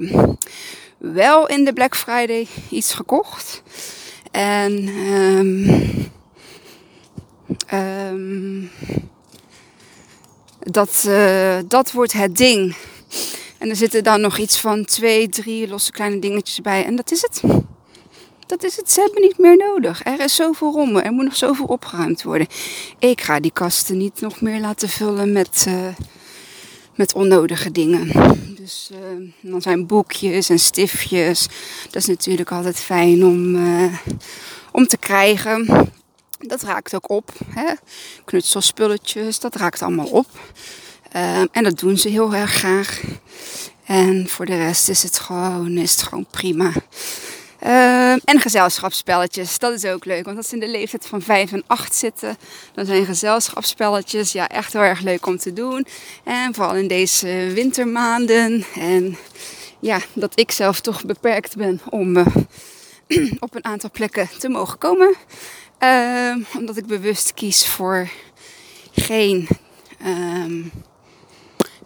wel 0.99 1.47
in 1.49 1.65
de 1.65 1.73
Black 1.73 1.97
Friday 1.97 2.47
iets 2.71 2.95
gekocht. 2.95 3.63
En 4.31 4.89
um, 4.89 6.11
um, 7.75 8.71
dat, 10.59 11.09
dat 11.67 11.93
wordt 11.93 12.13
het 12.13 12.37
ding. 12.37 12.77
En 13.59 13.69
er 13.69 13.77
zitten 13.77 14.05
dan 14.05 14.21
nog 14.21 14.39
iets 14.39 14.61
van 14.61 14.85
twee, 14.85 15.29
drie 15.29 15.69
losse 15.69 15.93
kleine 15.93 16.19
dingetjes 16.19 16.61
bij. 16.61 16.85
En 16.85 16.97
dat 16.97 17.11
is 17.11 17.23
het 17.23 17.41
dat 18.51 18.65
is 18.65 18.77
het. 18.77 18.91
Ze 18.91 19.01
hebben 19.01 19.23
niet 19.23 19.39
meer 19.39 19.57
nodig. 19.57 20.05
Er 20.05 20.21
is 20.21 20.35
zoveel 20.35 20.73
rommel. 20.73 21.03
Er 21.03 21.13
moet 21.13 21.25
nog 21.25 21.37
zoveel 21.37 21.65
opgeruimd 21.65 22.23
worden. 22.23 22.47
Ik 22.99 23.21
ga 23.21 23.41
die 23.41 23.51
kasten 23.53 23.97
niet 23.97 24.21
nog 24.21 24.41
meer 24.41 24.61
laten 24.61 24.89
vullen 24.89 25.33
met, 25.33 25.65
uh, 25.69 25.87
met 26.95 27.15
onnodige 27.15 27.71
dingen. 27.71 28.11
Dus 28.57 28.91
uh, 28.93 29.31
dan 29.41 29.63
zijn 29.63 29.87
boekjes 29.87 30.49
en 30.49 30.59
stiftjes. 30.59 31.49
Dat 31.85 32.03
is 32.03 32.07
natuurlijk 32.07 32.53
altijd 32.53 32.77
fijn 32.77 33.25
om, 33.25 33.55
uh, 33.55 33.95
om 34.73 34.87
te 34.87 34.97
krijgen. 34.99 35.89
Dat 36.39 36.63
raakt 36.63 36.95
ook 36.95 37.11
op. 37.11 37.33
Hè? 37.47 37.73
Knutselspulletjes, 38.25 39.41
dat 39.41 39.55
raakt 39.55 39.83
allemaal 39.83 40.07
op. 40.07 40.29
En 41.53 41.65
dat 41.65 41.79
doen 41.79 41.99
ze 41.99 42.09
heel 42.09 42.35
erg 42.35 42.53
graag. 42.53 43.03
En 43.85 44.29
voor 44.29 44.47
de 44.47 44.57
rest 44.57 44.89
is 44.89 45.03
het 45.03 45.19
gewoon, 45.19 45.77
is 45.77 45.91
het 45.91 46.03
gewoon 46.03 46.27
prima. 46.31 46.73
Uh, 47.65 48.13
en 48.13 48.41
gezelschapsspelletjes, 48.41 49.59
dat 49.59 49.73
is 49.73 49.85
ook 49.85 50.05
leuk. 50.05 50.25
Want 50.25 50.37
als 50.37 50.49
ze 50.49 50.55
in 50.55 50.61
de 50.61 50.69
leeftijd 50.69 51.07
van 51.07 51.23
5 51.23 51.53
en 51.53 51.63
8 51.67 51.95
zitten, 51.95 52.37
dan 52.75 52.87
zijn 52.87 53.05
gezelschapsspelletjes 53.05 54.33
ja, 54.33 54.49
echt 54.49 54.73
heel 54.73 54.83
erg 54.83 55.01
leuk 55.01 55.27
om 55.27 55.39
te 55.39 55.53
doen. 55.53 55.87
En 56.25 56.55
vooral 56.55 56.75
in 56.75 56.89
deze 56.89 57.51
wintermaanden. 57.55 58.65
En 58.75 59.17
ja, 59.81 59.99
dat 60.13 60.39
ik 60.39 60.51
zelf 60.51 60.81
toch 60.81 61.05
beperkt 61.05 61.57
ben 61.57 61.81
om 61.91 62.17
uh, 62.17 62.27
op 63.39 63.55
een 63.55 63.65
aantal 63.65 63.91
plekken 63.91 64.29
te 64.39 64.49
mogen 64.49 64.79
komen. 64.79 65.15
Uh, 65.83 66.37
omdat 66.57 66.77
ik 66.77 66.87
bewust 66.87 67.35
kies 67.35 67.67
voor 67.67 68.09
geen 68.93 69.49
um, 70.07 70.71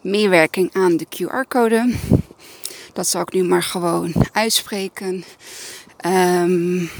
meewerking 0.00 0.74
aan 0.74 0.96
de 0.96 1.06
QR-code. 1.06 1.94
Dat 2.94 3.06
zal 3.06 3.20
ik 3.20 3.32
nu 3.32 3.44
maar 3.44 3.62
gewoon 3.62 4.14
uitspreken. 4.32 5.24
Um, 6.06 6.90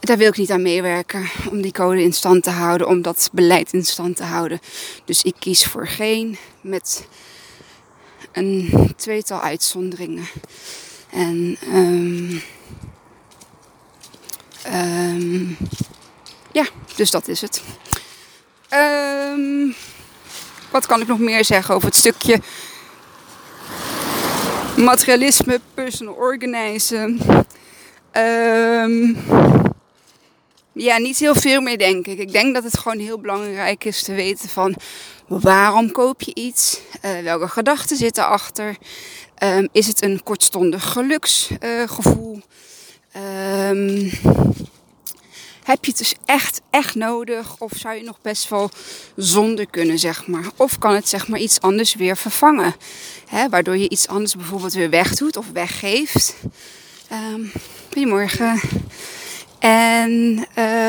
daar 0.00 0.16
wil 0.16 0.28
ik 0.28 0.36
niet 0.36 0.50
aan 0.50 0.62
meewerken 0.62 1.30
om 1.50 1.62
die 1.62 1.72
code 1.72 2.02
in 2.02 2.12
stand 2.12 2.42
te 2.42 2.50
houden, 2.50 2.88
om 2.88 3.02
dat 3.02 3.30
beleid 3.32 3.72
in 3.72 3.84
stand 3.84 4.16
te 4.16 4.22
houden. 4.22 4.60
Dus 5.04 5.22
ik 5.22 5.34
kies 5.38 5.64
voor 5.64 5.88
geen 5.88 6.38
met 6.60 7.06
een 8.32 8.92
tweetal 8.96 9.40
uitzonderingen. 9.40 10.26
En 11.10 11.56
um, 11.74 12.42
um, 14.74 15.56
ja, 16.52 16.66
dus 16.96 17.10
dat 17.10 17.28
is 17.28 17.40
het. 17.40 17.62
wat 20.70 20.86
kan 20.86 21.00
ik 21.00 21.06
nog 21.06 21.18
meer 21.18 21.44
zeggen 21.44 21.74
over 21.74 21.88
het 21.88 21.96
stukje 21.96 22.40
materialisme, 24.76 25.60
personal 25.74 26.14
organizen. 26.14 27.20
Um, 28.16 29.16
ja, 30.72 30.98
niet 30.98 31.18
heel 31.18 31.34
veel 31.34 31.60
meer 31.60 31.78
denk 31.78 32.06
ik. 32.06 32.18
Ik 32.18 32.32
denk 32.32 32.54
dat 32.54 32.64
het 32.64 32.78
gewoon 32.78 32.98
heel 32.98 33.20
belangrijk 33.20 33.84
is 33.84 34.02
te 34.02 34.12
weten 34.12 34.48
van 34.48 34.76
waarom 35.26 35.92
koop 35.92 36.22
je 36.22 36.34
iets? 36.34 36.80
Uh, 37.04 37.18
welke 37.22 37.48
gedachten 37.48 37.96
zitten 37.96 38.26
achter? 38.26 38.76
Um, 39.42 39.68
is 39.72 39.86
het 39.86 40.02
een 40.02 40.22
kortstondig 40.22 40.92
geluksgevoel? 40.92 42.40
Uh, 43.16 44.12
heb 45.62 45.84
je 45.84 45.90
het 45.90 45.98
dus 45.98 46.14
echt, 46.24 46.60
echt 46.70 46.94
nodig? 46.94 47.56
Of 47.58 47.72
zou 47.74 47.94
je 47.94 48.02
nog 48.02 48.18
best 48.22 48.48
wel 48.48 48.70
zonder 49.16 49.66
kunnen, 49.66 49.98
zeg 49.98 50.26
maar? 50.26 50.44
Of 50.56 50.78
kan 50.78 50.94
het 50.94 51.08
zeg 51.08 51.28
maar 51.28 51.40
iets 51.40 51.60
anders 51.60 51.94
weer 51.94 52.16
vervangen? 52.16 52.74
Hè, 53.26 53.48
waardoor 53.48 53.76
je 53.76 53.88
iets 53.88 54.08
anders 54.08 54.36
bijvoorbeeld 54.36 54.72
weer 54.72 54.90
wegdoet 54.90 55.36
of 55.36 55.46
weggeeft. 55.52 56.34
Um, 57.12 57.52
goedemorgen. 57.92 58.60
En 59.58 60.46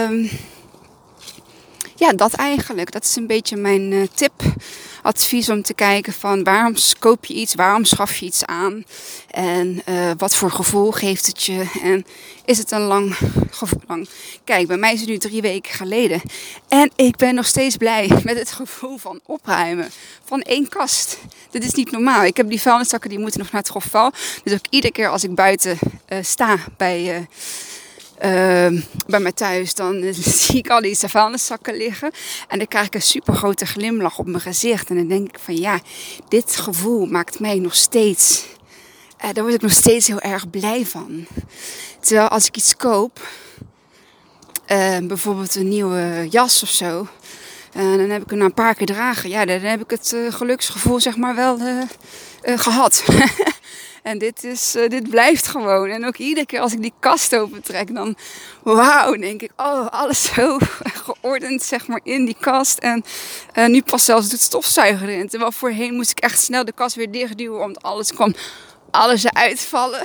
um, 0.09 0.29
ja, 2.03 2.13
dat 2.13 2.33
eigenlijk. 2.33 2.91
Dat 2.91 3.03
is 3.03 3.15
een 3.15 3.27
beetje 3.27 3.55
mijn 3.55 3.91
uh, 3.91 4.07
tip 4.13 4.31
advies 5.01 5.49
om 5.49 5.61
te 5.61 5.73
kijken 5.73 6.13
van 6.13 6.43
waarom 6.43 6.75
koop 6.99 7.25
je 7.25 7.33
iets, 7.33 7.55
waarom 7.55 7.85
schaf 7.85 8.15
je 8.15 8.25
iets 8.25 8.45
aan 8.45 8.85
en 9.29 9.81
uh, 9.89 10.11
wat 10.17 10.35
voor 10.35 10.51
gevoel 10.51 10.91
geeft 10.91 11.25
het 11.25 11.43
je 11.43 11.65
en 11.83 12.05
is 12.45 12.57
het 12.57 12.71
een 12.71 12.81
lang 12.81 13.15
gevoel 13.49 13.81
lang. 13.87 14.09
Kijk, 14.43 14.67
bij 14.67 14.77
mij 14.77 14.93
is 14.93 14.99
het 14.99 15.09
nu 15.09 15.17
drie 15.17 15.41
weken 15.41 15.73
geleden 15.73 16.21
en 16.67 16.91
ik 16.95 17.15
ben 17.15 17.35
nog 17.35 17.45
steeds 17.45 17.77
blij 17.77 18.07
met 18.23 18.37
het 18.37 18.51
gevoel 18.51 18.97
van 18.97 19.19
opruimen 19.25 19.89
van 20.23 20.41
één 20.41 20.69
kast. 20.69 21.17
Dit 21.49 21.63
is 21.63 21.73
niet 21.73 21.91
normaal. 21.91 22.23
Ik 22.23 22.37
heb 22.37 22.49
die 22.49 22.61
vuilniszakken 22.61 23.09
die 23.09 23.19
moeten 23.19 23.39
nog 23.39 23.51
naar 23.51 23.61
het 23.61 23.69
grofval. 23.69 24.11
Dus 24.43 24.53
ook 24.53 24.65
iedere 24.69 24.93
keer 24.93 25.09
als 25.09 25.23
ik 25.23 25.35
buiten 25.35 25.77
uh, 26.09 26.17
sta 26.21 26.57
bij 26.77 27.27
bij 29.07 29.19
mij 29.19 29.31
thuis, 29.31 29.73
dan 29.73 30.13
zie 30.13 30.57
ik 30.57 30.69
al 30.69 30.81
die 30.81 30.97
vuilniszakken 30.97 31.77
liggen. 31.77 32.11
En 32.47 32.57
dan 32.57 32.67
krijg 32.67 32.85
ik 32.85 32.95
een 32.95 33.01
super 33.01 33.35
grote 33.35 33.65
glimlach 33.65 34.19
op 34.19 34.27
mijn 34.27 34.41
gezicht. 34.41 34.89
En 34.89 34.95
dan 34.95 35.07
denk 35.07 35.27
ik 35.27 35.39
van 35.39 35.55
ja, 35.55 35.79
dit 36.27 36.55
gevoel 36.55 37.05
maakt 37.05 37.39
mij 37.39 37.59
nog 37.59 37.75
steeds. 37.75 38.45
Uh, 39.23 39.33
daar 39.33 39.43
word 39.43 39.55
ik 39.55 39.61
nog 39.61 39.71
steeds 39.71 40.07
heel 40.07 40.19
erg 40.19 40.49
blij 40.49 40.85
van. 40.85 41.25
Terwijl 41.99 42.27
als 42.27 42.47
ik 42.47 42.57
iets 42.57 42.75
koop, 42.75 43.27
uh, 44.71 44.97
bijvoorbeeld 44.97 45.55
een 45.55 45.69
nieuwe 45.69 46.27
jas 46.29 46.63
of 46.63 46.69
zo. 46.69 47.07
En 47.73 47.97
dan 47.97 48.09
heb 48.09 48.23
ik 48.23 48.29
hem 48.29 48.39
na 48.39 48.45
een 48.45 48.53
paar 48.53 48.75
keer 48.75 48.85
dragen. 48.85 49.29
Ja, 49.29 49.45
dan 49.45 49.59
heb 49.59 49.81
ik 49.81 49.89
het 49.89 50.15
geluksgevoel 50.29 50.99
zeg 50.99 51.17
maar 51.17 51.35
wel 51.35 51.57
gehad. 52.43 53.03
En 54.03 54.17
dit, 54.17 54.43
is, 54.43 54.75
uh, 54.75 54.89
dit 54.89 55.09
blijft 55.09 55.47
gewoon. 55.47 55.89
En 55.89 56.05
ook 56.05 56.17
iedere 56.17 56.45
keer 56.45 56.59
als 56.59 56.73
ik 56.73 56.81
die 56.81 56.93
kast 56.99 57.35
opentrek, 57.35 57.93
dan 57.95 58.15
wauw, 58.63 59.15
denk 59.15 59.41
ik, 59.41 59.51
oh, 59.57 59.87
alles 59.87 60.23
zo 60.33 60.57
geordend, 60.83 61.63
zeg 61.63 61.87
maar, 61.87 61.99
in 62.03 62.25
die 62.25 62.37
kast. 62.39 62.77
En 62.77 63.03
uh, 63.55 63.65
nu 63.65 63.81
pas 63.81 64.05
zelfs 64.05 64.29
doet 64.29 64.39
stofzuiger 64.39 65.09
erin. 65.09 65.29
Terwijl 65.29 65.51
voorheen 65.51 65.93
moest 65.93 66.11
ik 66.11 66.19
echt 66.19 66.39
snel 66.39 66.65
de 66.65 66.71
kast 66.71 66.95
weer 66.95 67.11
dichtduwen, 67.11 67.59
want 67.59 67.81
alles 67.81 68.13
kwam, 68.13 68.35
alles 68.91 69.23
eruit 69.23 69.59
vallen. 69.59 70.03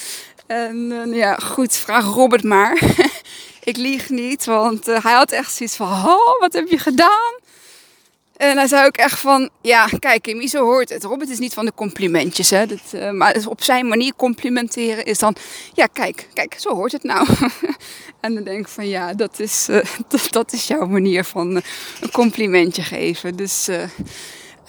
en 0.46 0.76
uh, 0.76 1.16
ja, 1.16 1.34
goed, 1.34 1.76
vraag 1.76 2.04
Robert 2.04 2.44
maar. 2.44 2.82
ik 3.70 3.76
lieg 3.76 4.08
niet, 4.08 4.44
want 4.44 4.86
hij 4.86 5.12
had 5.12 5.30
echt 5.30 5.54
zoiets 5.54 5.76
van, 5.76 5.86
oh, 5.86 6.40
wat 6.40 6.52
heb 6.52 6.68
je 6.68 6.78
gedaan? 6.78 7.45
En 8.36 8.56
hij 8.56 8.66
zei 8.66 8.86
ook 8.86 8.96
echt 8.96 9.18
van, 9.18 9.50
ja, 9.60 9.86
kijk 9.98 10.22
Kimmy, 10.22 10.46
zo 10.46 10.64
hoort 10.64 10.88
het. 10.88 11.04
Robert 11.04 11.30
is 11.30 11.38
niet 11.38 11.54
van 11.54 11.64
de 11.64 11.72
complimentjes, 11.74 12.50
hè. 12.50 12.66
Dat, 12.66 12.80
uh, 12.94 13.10
maar 13.10 13.36
op 13.48 13.62
zijn 13.62 13.88
manier 13.88 14.12
complimenteren 14.16 15.04
is 15.04 15.18
dan, 15.18 15.36
ja, 15.74 15.86
kijk, 15.86 16.28
kijk, 16.32 16.56
zo 16.58 16.74
hoort 16.74 16.92
het 16.92 17.02
nou. 17.02 17.28
en 18.20 18.34
dan 18.34 18.44
denk 18.44 18.60
ik 18.60 18.68
van, 18.68 18.88
ja, 18.88 19.14
dat 19.14 19.38
is, 19.38 19.68
uh, 19.70 19.84
dat, 20.30 20.52
is 20.52 20.66
jouw 20.66 20.86
manier 20.86 21.24
van 21.24 21.56
uh, 21.56 21.62
een 22.00 22.10
complimentje 22.10 22.82
geven. 22.82 23.36
Dus, 23.36 23.68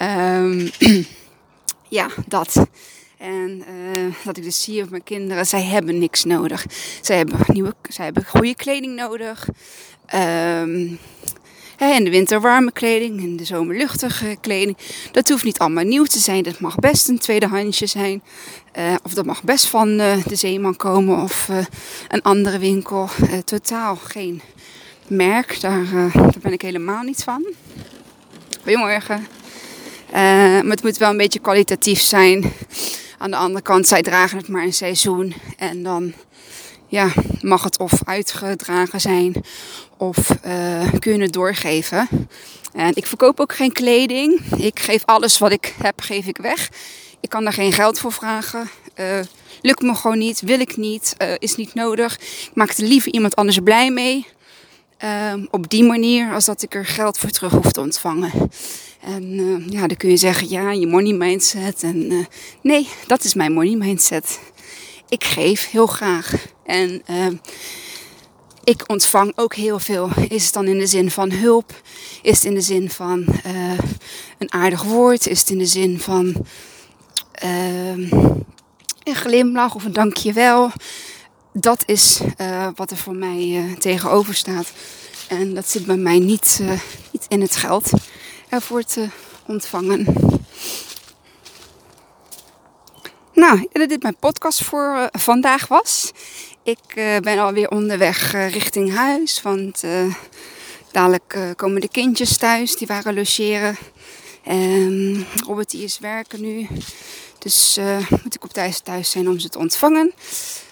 um, 0.01 0.69
ja, 1.99 2.07
dat. 2.27 2.67
En 3.17 3.63
dat 4.23 4.37
ik 4.37 4.43
dus 4.43 4.63
zie 4.63 4.83
op 4.83 4.89
mijn 4.89 5.03
kinderen, 5.03 5.45
zij 5.45 5.63
hebben 5.63 5.97
niks 5.99 6.23
nodig. 6.23 6.65
Zij 7.01 7.17
hebben, 7.17 7.39
nieuwe, 7.47 7.73
zij 7.89 8.05
hebben 8.05 8.25
goede 8.25 8.55
kleding 8.55 8.95
nodig. 8.95 9.47
Um, 10.15 10.99
in 11.85 12.03
de 12.03 12.09
winter 12.09 12.41
warme 12.41 12.71
kleding, 12.71 13.21
in 13.21 13.37
de 13.37 13.45
zomer 13.45 13.77
luchtige 13.77 14.37
kleding. 14.41 14.77
Dat 15.11 15.29
hoeft 15.29 15.43
niet 15.43 15.59
allemaal 15.59 15.83
nieuw 15.83 16.03
te 16.03 16.19
zijn. 16.19 16.43
Dat 16.43 16.59
mag 16.59 16.75
best 16.75 17.07
een 17.07 17.19
tweedehandsje 17.19 17.85
zijn. 17.85 18.23
Uh, 18.77 18.95
of 19.03 19.13
dat 19.13 19.25
mag 19.25 19.43
best 19.43 19.67
van 19.67 19.89
uh, 19.89 20.25
de 20.25 20.35
Zeeman 20.35 20.75
komen 20.75 21.21
of 21.23 21.47
uh, 21.51 21.57
een 22.07 22.21
andere 22.21 22.59
winkel. 22.59 23.09
totaal 23.43 23.95
geen 23.95 24.41
merk. 25.07 25.61
Daar, 25.61 25.85
daar, 26.13 26.31
ben 26.41 26.53
ik 26.53 26.61
helemaal 26.61 27.03
niet 27.03 27.23
van. 27.23 27.45
Goedemorgen. 28.61 29.27
maar 30.11 30.63
het 30.63 30.83
moet 30.83 30.97
wel 30.97 31.09
een 31.09 31.17
beetje 31.17 31.39
kwalitatief 31.39 32.01
zijn. 32.01 32.53
Aan 33.17 33.31
de 33.31 33.37
andere 33.37 33.61
kant, 33.61 33.87
zij 33.87 34.01
dragen 34.01 34.37
het 34.37 34.47
maar 34.47 34.63
een 34.63 34.73
seizoen. 34.73 35.33
En 35.57 35.83
dan 35.83 36.13
ja, 36.87 37.11
mag 37.41 37.63
het 37.63 37.79
of 37.79 37.91
uitgedragen 38.03 39.01
zijn 39.01 39.43
of 39.97 40.29
uh, 40.45 40.93
kun 40.99 41.13
je 41.13 41.21
het 41.21 41.33
doorgeven. 41.33 42.07
En 42.73 42.95
ik 42.95 43.05
verkoop 43.05 43.39
ook 43.39 43.53
geen 43.53 43.71
kleding. 43.71 44.41
Ik 44.57 44.79
geef 44.79 45.05
alles 45.05 45.37
wat 45.37 45.51
ik 45.51 45.75
heb, 45.81 46.01
geef 46.01 46.25
ik 46.25 46.37
weg. 46.37 46.69
Ik 47.19 47.29
kan 47.29 47.43
daar 47.43 47.53
geen 47.53 47.71
geld 47.71 47.99
voor 47.99 48.11
vragen. 48.11 48.69
Uh, 48.99 49.19
lukt 49.61 49.81
me 49.81 49.95
gewoon 49.95 50.17
niet, 50.17 50.41
wil 50.41 50.59
ik 50.59 50.77
niet, 50.77 51.15
uh, 51.21 51.31
is 51.37 51.55
niet 51.55 51.73
nodig. 51.73 52.15
Ik 52.19 52.51
maak 52.53 52.69
er 52.69 52.83
liever 52.83 53.13
iemand 53.13 53.35
anders 53.35 53.59
blij 53.63 53.91
mee. 53.91 54.27
Ehm, 54.97 55.45
op 55.51 55.69
die 55.69 55.83
manier, 55.83 56.33
als 56.33 56.45
dat 56.45 56.61
ik 56.61 56.75
er 56.75 56.85
geld 56.85 57.17
voor 57.17 57.29
terug 57.29 57.51
hoef 57.51 57.71
te 57.71 57.81
ontvangen. 57.81 58.31
En 59.01 59.63
ja, 59.69 59.87
dan 59.87 59.97
kun 59.97 60.09
je 60.09 60.17
zeggen, 60.17 60.49
ja, 60.49 60.71
je 60.71 60.87
money 60.87 61.13
mindset. 61.13 61.83
En 61.83 62.27
nee, 62.61 62.87
dat 63.07 63.23
is 63.23 63.33
mijn 63.33 63.53
money 63.53 63.75
mindset. 63.75 64.39
Ik 65.09 65.23
geef 65.23 65.69
heel 65.69 65.87
graag. 65.87 66.33
En 66.65 67.01
ehm, 67.05 67.35
ik 68.63 68.83
ontvang 68.87 69.31
ook 69.35 69.55
heel 69.55 69.79
veel. 69.79 70.09
Is 70.29 70.43
het 70.43 70.53
dan 70.53 70.67
in 70.67 70.77
de 70.77 70.87
zin 70.87 71.11
van 71.11 71.31
hulp? 71.31 71.81
Is 72.21 72.35
het 72.35 72.45
in 72.45 72.53
de 72.53 72.61
zin 72.61 72.89
van 72.89 73.25
uh, 73.45 73.79
een 74.37 74.53
aardig 74.53 74.83
woord? 74.83 75.27
Is 75.27 75.39
het 75.39 75.49
in 75.49 75.57
de 75.57 75.65
zin 75.65 75.99
van 75.99 76.45
uh, 77.43 77.89
een 79.03 79.15
glimlach 79.15 79.75
of 79.75 79.85
een 79.85 79.93
dankjewel? 79.93 80.71
Dat 81.53 81.83
is 81.85 82.19
uh, 82.41 82.67
wat 82.75 82.91
er 82.91 82.97
voor 82.97 83.15
mij 83.15 83.47
uh, 83.47 83.75
tegenover 83.75 84.33
staat. 84.33 84.71
En 85.27 85.53
dat 85.53 85.69
zit 85.69 85.85
bij 85.85 85.97
mij 85.97 86.19
niet, 86.19 86.61
niet 87.11 87.25
in 87.27 87.41
het 87.41 87.55
geld 87.55 87.91
ervoor 88.49 88.83
te 88.83 89.07
ontvangen. 89.45 90.05
Nou, 93.37 93.67
dat 93.71 93.89
dit 93.89 94.01
mijn 94.01 94.17
podcast 94.19 94.63
voor 94.63 94.95
uh, 94.97 95.05
vandaag 95.11 95.67
was. 95.67 96.11
Ik 96.63 96.79
uh, 96.95 97.17
ben 97.17 97.39
alweer 97.39 97.69
onderweg 97.69 98.33
uh, 98.33 98.51
richting 98.51 98.93
huis, 98.93 99.41
want 99.41 99.83
dadelijk 100.91 101.37
komen 101.55 101.81
de 101.81 101.89
kindjes 101.89 102.37
thuis, 102.37 102.75
die 102.75 102.87
waren 102.87 103.13
logeren. 103.13 103.77
En 104.43 105.25
Robert 105.45 105.73
is 105.73 105.99
werken 105.99 106.41
nu, 106.41 106.67
dus 107.39 107.79
moet 108.23 108.35
ik 108.35 108.43
op 108.43 108.53
tijd 108.53 108.85
thuis 108.85 109.11
zijn 109.11 109.29
om 109.29 109.39
ze 109.39 109.49
te 109.49 109.57
ontvangen. 109.57 110.13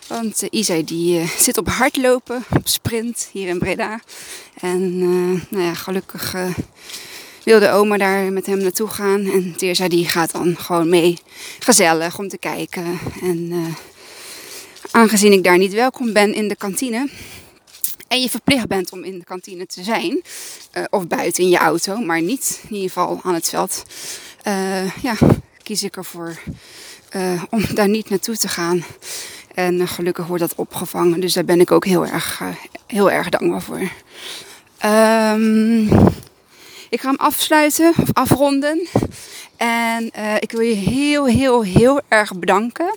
Want 0.07 0.41
Isa 0.41 0.81
die 0.81 1.27
zit 1.37 1.57
op 1.57 1.67
hardlopen, 1.67 2.43
op 2.53 2.67
sprint 2.67 3.29
hier 3.31 3.47
in 3.47 3.59
Breda. 3.59 3.99
En 4.61 4.99
nou 5.49 5.63
ja, 5.63 5.73
gelukkig 5.73 6.35
wilde 7.45 7.69
oma 7.69 7.97
daar 7.97 8.33
met 8.33 8.45
hem 8.45 8.57
naartoe 8.57 8.87
gaan. 8.87 9.25
En 9.31 9.53
Teersa 9.57 9.87
die 9.87 10.07
gaat 10.07 10.31
dan 10.31 10.57
gewoon 10.57 10.89
mee, 10.89 11.17
gezellig 11.59 12.17
om 12.19 12.27
te 12.27 12.37
kijken. 12.37 12.99
En 13.21 13.37
uh, 13.51 13.65
aangezien 14.91 15.31
ik 15.31 15.43
daar 15.43 15.57
niet 15.57 15.73
welkom 15.73 16.13
ben 16.13 16.33
in 16.33 16.47
de 16.47 16.55
kantine, 16.55 17.09
en 18.07 18.21
je 18.21 18.29
verplicht 18.29 18.67
bent 18.67 18.91
om 18.91 19.03
in 19.03 19.19
de 19.19 19.25
kantine 19.25 19.65
te 19.65 19.83
zijn, 19.83 20.21
uh, 20.73 20.83
of 20.89 21.07
buiten 21.07 21.43
in 21.43 21.49
je 21.49 21.57
auto, 21.57 21.97
maar 21.97 22.21
niet 22.21 22.59
in 22.63 22.75
ieder 22.75 22.91
geval 22.91 23.19
aan 23.23 23.33
het 23.33 23.49
veld, 23.49 23.83
uh, 24.47 24.95
ja, 25.01 25.15
kies 25.63 25.83
ik 25.83 25.95
ervoor 25.95 26.39
om 27.49 27.65
daar 27.73 27.89
niet 27.89 28.09
naartoe 28.09 28.37
te 28.37 28.47
gaan. 28.47 28.85
En 29.53 29.87
gelukkig 29.87 30.27
wordt 30.27 30.41
dat 30.41 30.55
opgevangen, 30.55 31.19
dus 31.19 31.33
daar 31.33 31.45
ben 31.45 31.59
ik 31.59 31.71
ook 31.71 31.85
heel 31.85 32.05
erg, 32.05 32.41
heel 32.87 33.11
erg 33.11 33.29
dankbaar 33.29 33.61
voor. 33.61 33.89
Um, 34.91 35.89
ik 36.89 37.01
ga 37.01 37.07
hem 37.07 37.17
afsluiten 37.19 37.93
of 38.01 38.09
afronden. 38.13 38.87
En 39.57 40.11
uh, 40.17 40.35
ik 40.35 40.51
wil 40.51 40.61
je 40.61 40.75
heel, 40.75 41.25
heel, 41.25 41.63
heel 41.63 42.01
erg 42.07 42.35
bedanken. 42.35 42.95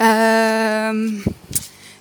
Uh, 0.00 0.90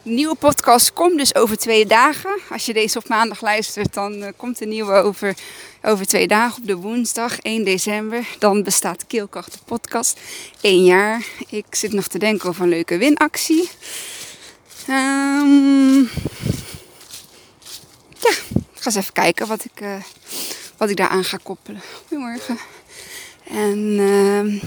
nieuwe 0.04 0.36
podcast 0.36 0.94
komt 0.94 1.18
dus 1.18 1.36
over 1.36 1.58
twee 1.58 1.86
dagen. 1.86 2.40
Als 2.50 2.66
je 2.66 2.74
deze 2.74 2.98
op 2.98 3.08
maandag 3.08 3.42
luistert, 3.42 3.94
dan 3.94 4.14
uh, 4.14 4.28
komt 4.38 4.58
de 4.58 4.66
nieuwe 4.66 4.94
over, 4.94 5.36
over 5.82 6.06
twee 6.06 6.28
dagen 6.28 6.62
op 6.62 6.68
de 6.68 6.76
woensdag 6.76 7.40
1 7.40 7.64
december. 7.64 8.28
Dan 8.40 8.64
bestaat 8.64 9.08
Keelkracht 9.08 9.52
de 9.52 9.60
podcast 9.66 10.20
één 10.62 10.84
jaar. 10.84 11.26
Ik 11.50 11.66
zit 11.70 11.94
nog 11.94 12.08
te 12.08 12.20
denken 12.20 12.50
over 12.50 12.64
een 12.64 12.70
leuke 12.70 12.98
winactie. 12.98 13.70
Um, 14.90 16.10
ja, 18.20 18.30
ik 18.50 18.82
ga 18.82 18.86
eens 18.86 18.96
even 18.96 19.14
kijken 19.14 19.48
wat 19.48 19.66
ik, 19.66 19.82
uh, 19.82 19.96
wat 20.78 20.90
ik 20.90 20.98
daaraan 20.98 21.24
ga 21.24 21.38
koppelen. 21.44 21.82
Goedemorgen. 22.08 22.58
En 23.44 23.78
uh, 24.00 24.62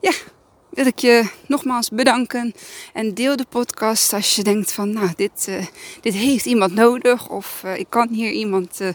ja, 0.00 0.12
wil 0.78 0.86
ik 0.86 0.98
je 0.98 1.28
nogmaals 1.46 1.88
bedanken. 1.88 2.54
En 2.92 3.14
deel 3.14 3.36
de 3.36 3.46
podcast 3.48 4.12
als 4.12 4.36
je 4.36 4.42
denkt 4.42 4.72
van, 4.72 4.92
nou, 4.92 5.10
dit, 5.16 5.46
uh, 5.48 5.66
dit 6.00 6.14
heeft 6.14 6.46
iemand 6.46 6.74
nodig. 6.74 7.28
Of 7.28 7.62
uh, 7.64 7.78
ik 7.78 7.86
kan 7.88 8.08
hier 8.08 8.30
iemand 8.30 8.80
uh, 8.80 8.88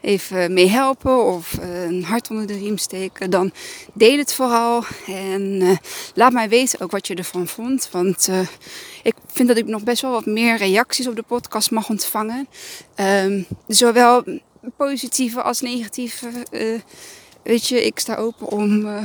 even 0.00 0.52
mee 0.52 0.68
helpen. 0.68 1.24
Of 1.24 1.52
een 1.60 2.04
hart 2.04 2.30
onder 2.30 2.46
de 2.46 2.58
riem 2.58 2.78
steken. 2.78 3.30
Dan 3.30 3.52
deel 3.92 4.18
het 4.18 4.34
vooral. 4.34 4.84
En 5.06 5.78
laat 6.14 6.32
mij 6.32 6.48
weten 6.48 6.80
ook 6.80 6.90
wat 6.90 7.06
je 7.06 7.14
ervan 7.14 7.48
vond. 7.48 7.88
Want 7.92 8.28
ik 9.02 9.14
vind 9.26 9.48
dat 9.48 9.56
ik 9.56 9.66
nog 9.66 9.82
best 9.82 10.02
wel 10.02 10.10
wat 10.10 10.26
meer 10.26 10.56
reacties 10.56 11.08
op 11.08 11.16
de 11.16 11.22
podcast 11.22 11.70
mag 11.70 11.88
ontvangen. 11.88 12.48
Um, 12.96 13.46
zowel 13.66 14.24
positieve 14.76 15.42
als 15.42 15.60
negatieve 15.60 16.28
weet 17.42 17.68
je, 17.68 17.84
ik 17.84 17.98
sta 17.98 18.16
open 18.16 18.46
om 18.46 18.86
uh, 18.86 19.02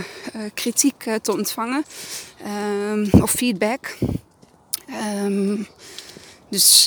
kritiek 0.53 1.05
uh, 1.05 1.15
te 1.15 1.31
ontvangen 1.31 1.85
um, 2.91 3.09
of 3.21 3.31
feedback. 3.31 3.97
Um, 5.23 5.67
dus 6.49 6.85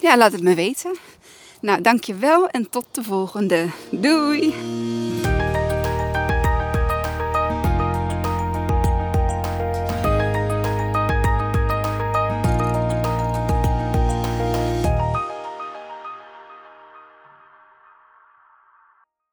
ja, 0.00 0.16
laat 0.16 0.32
het 0.32 0.42
me 0.42 0.54
weten. 0.54 0.96
Nou, 1.60 1.80
dankjewel 1.80 2.48
en 2.48 2.70
tot 2.70 2.86
de 2.92 3.02
volgende. 3.02 3.66
Doei! 3.90 4.54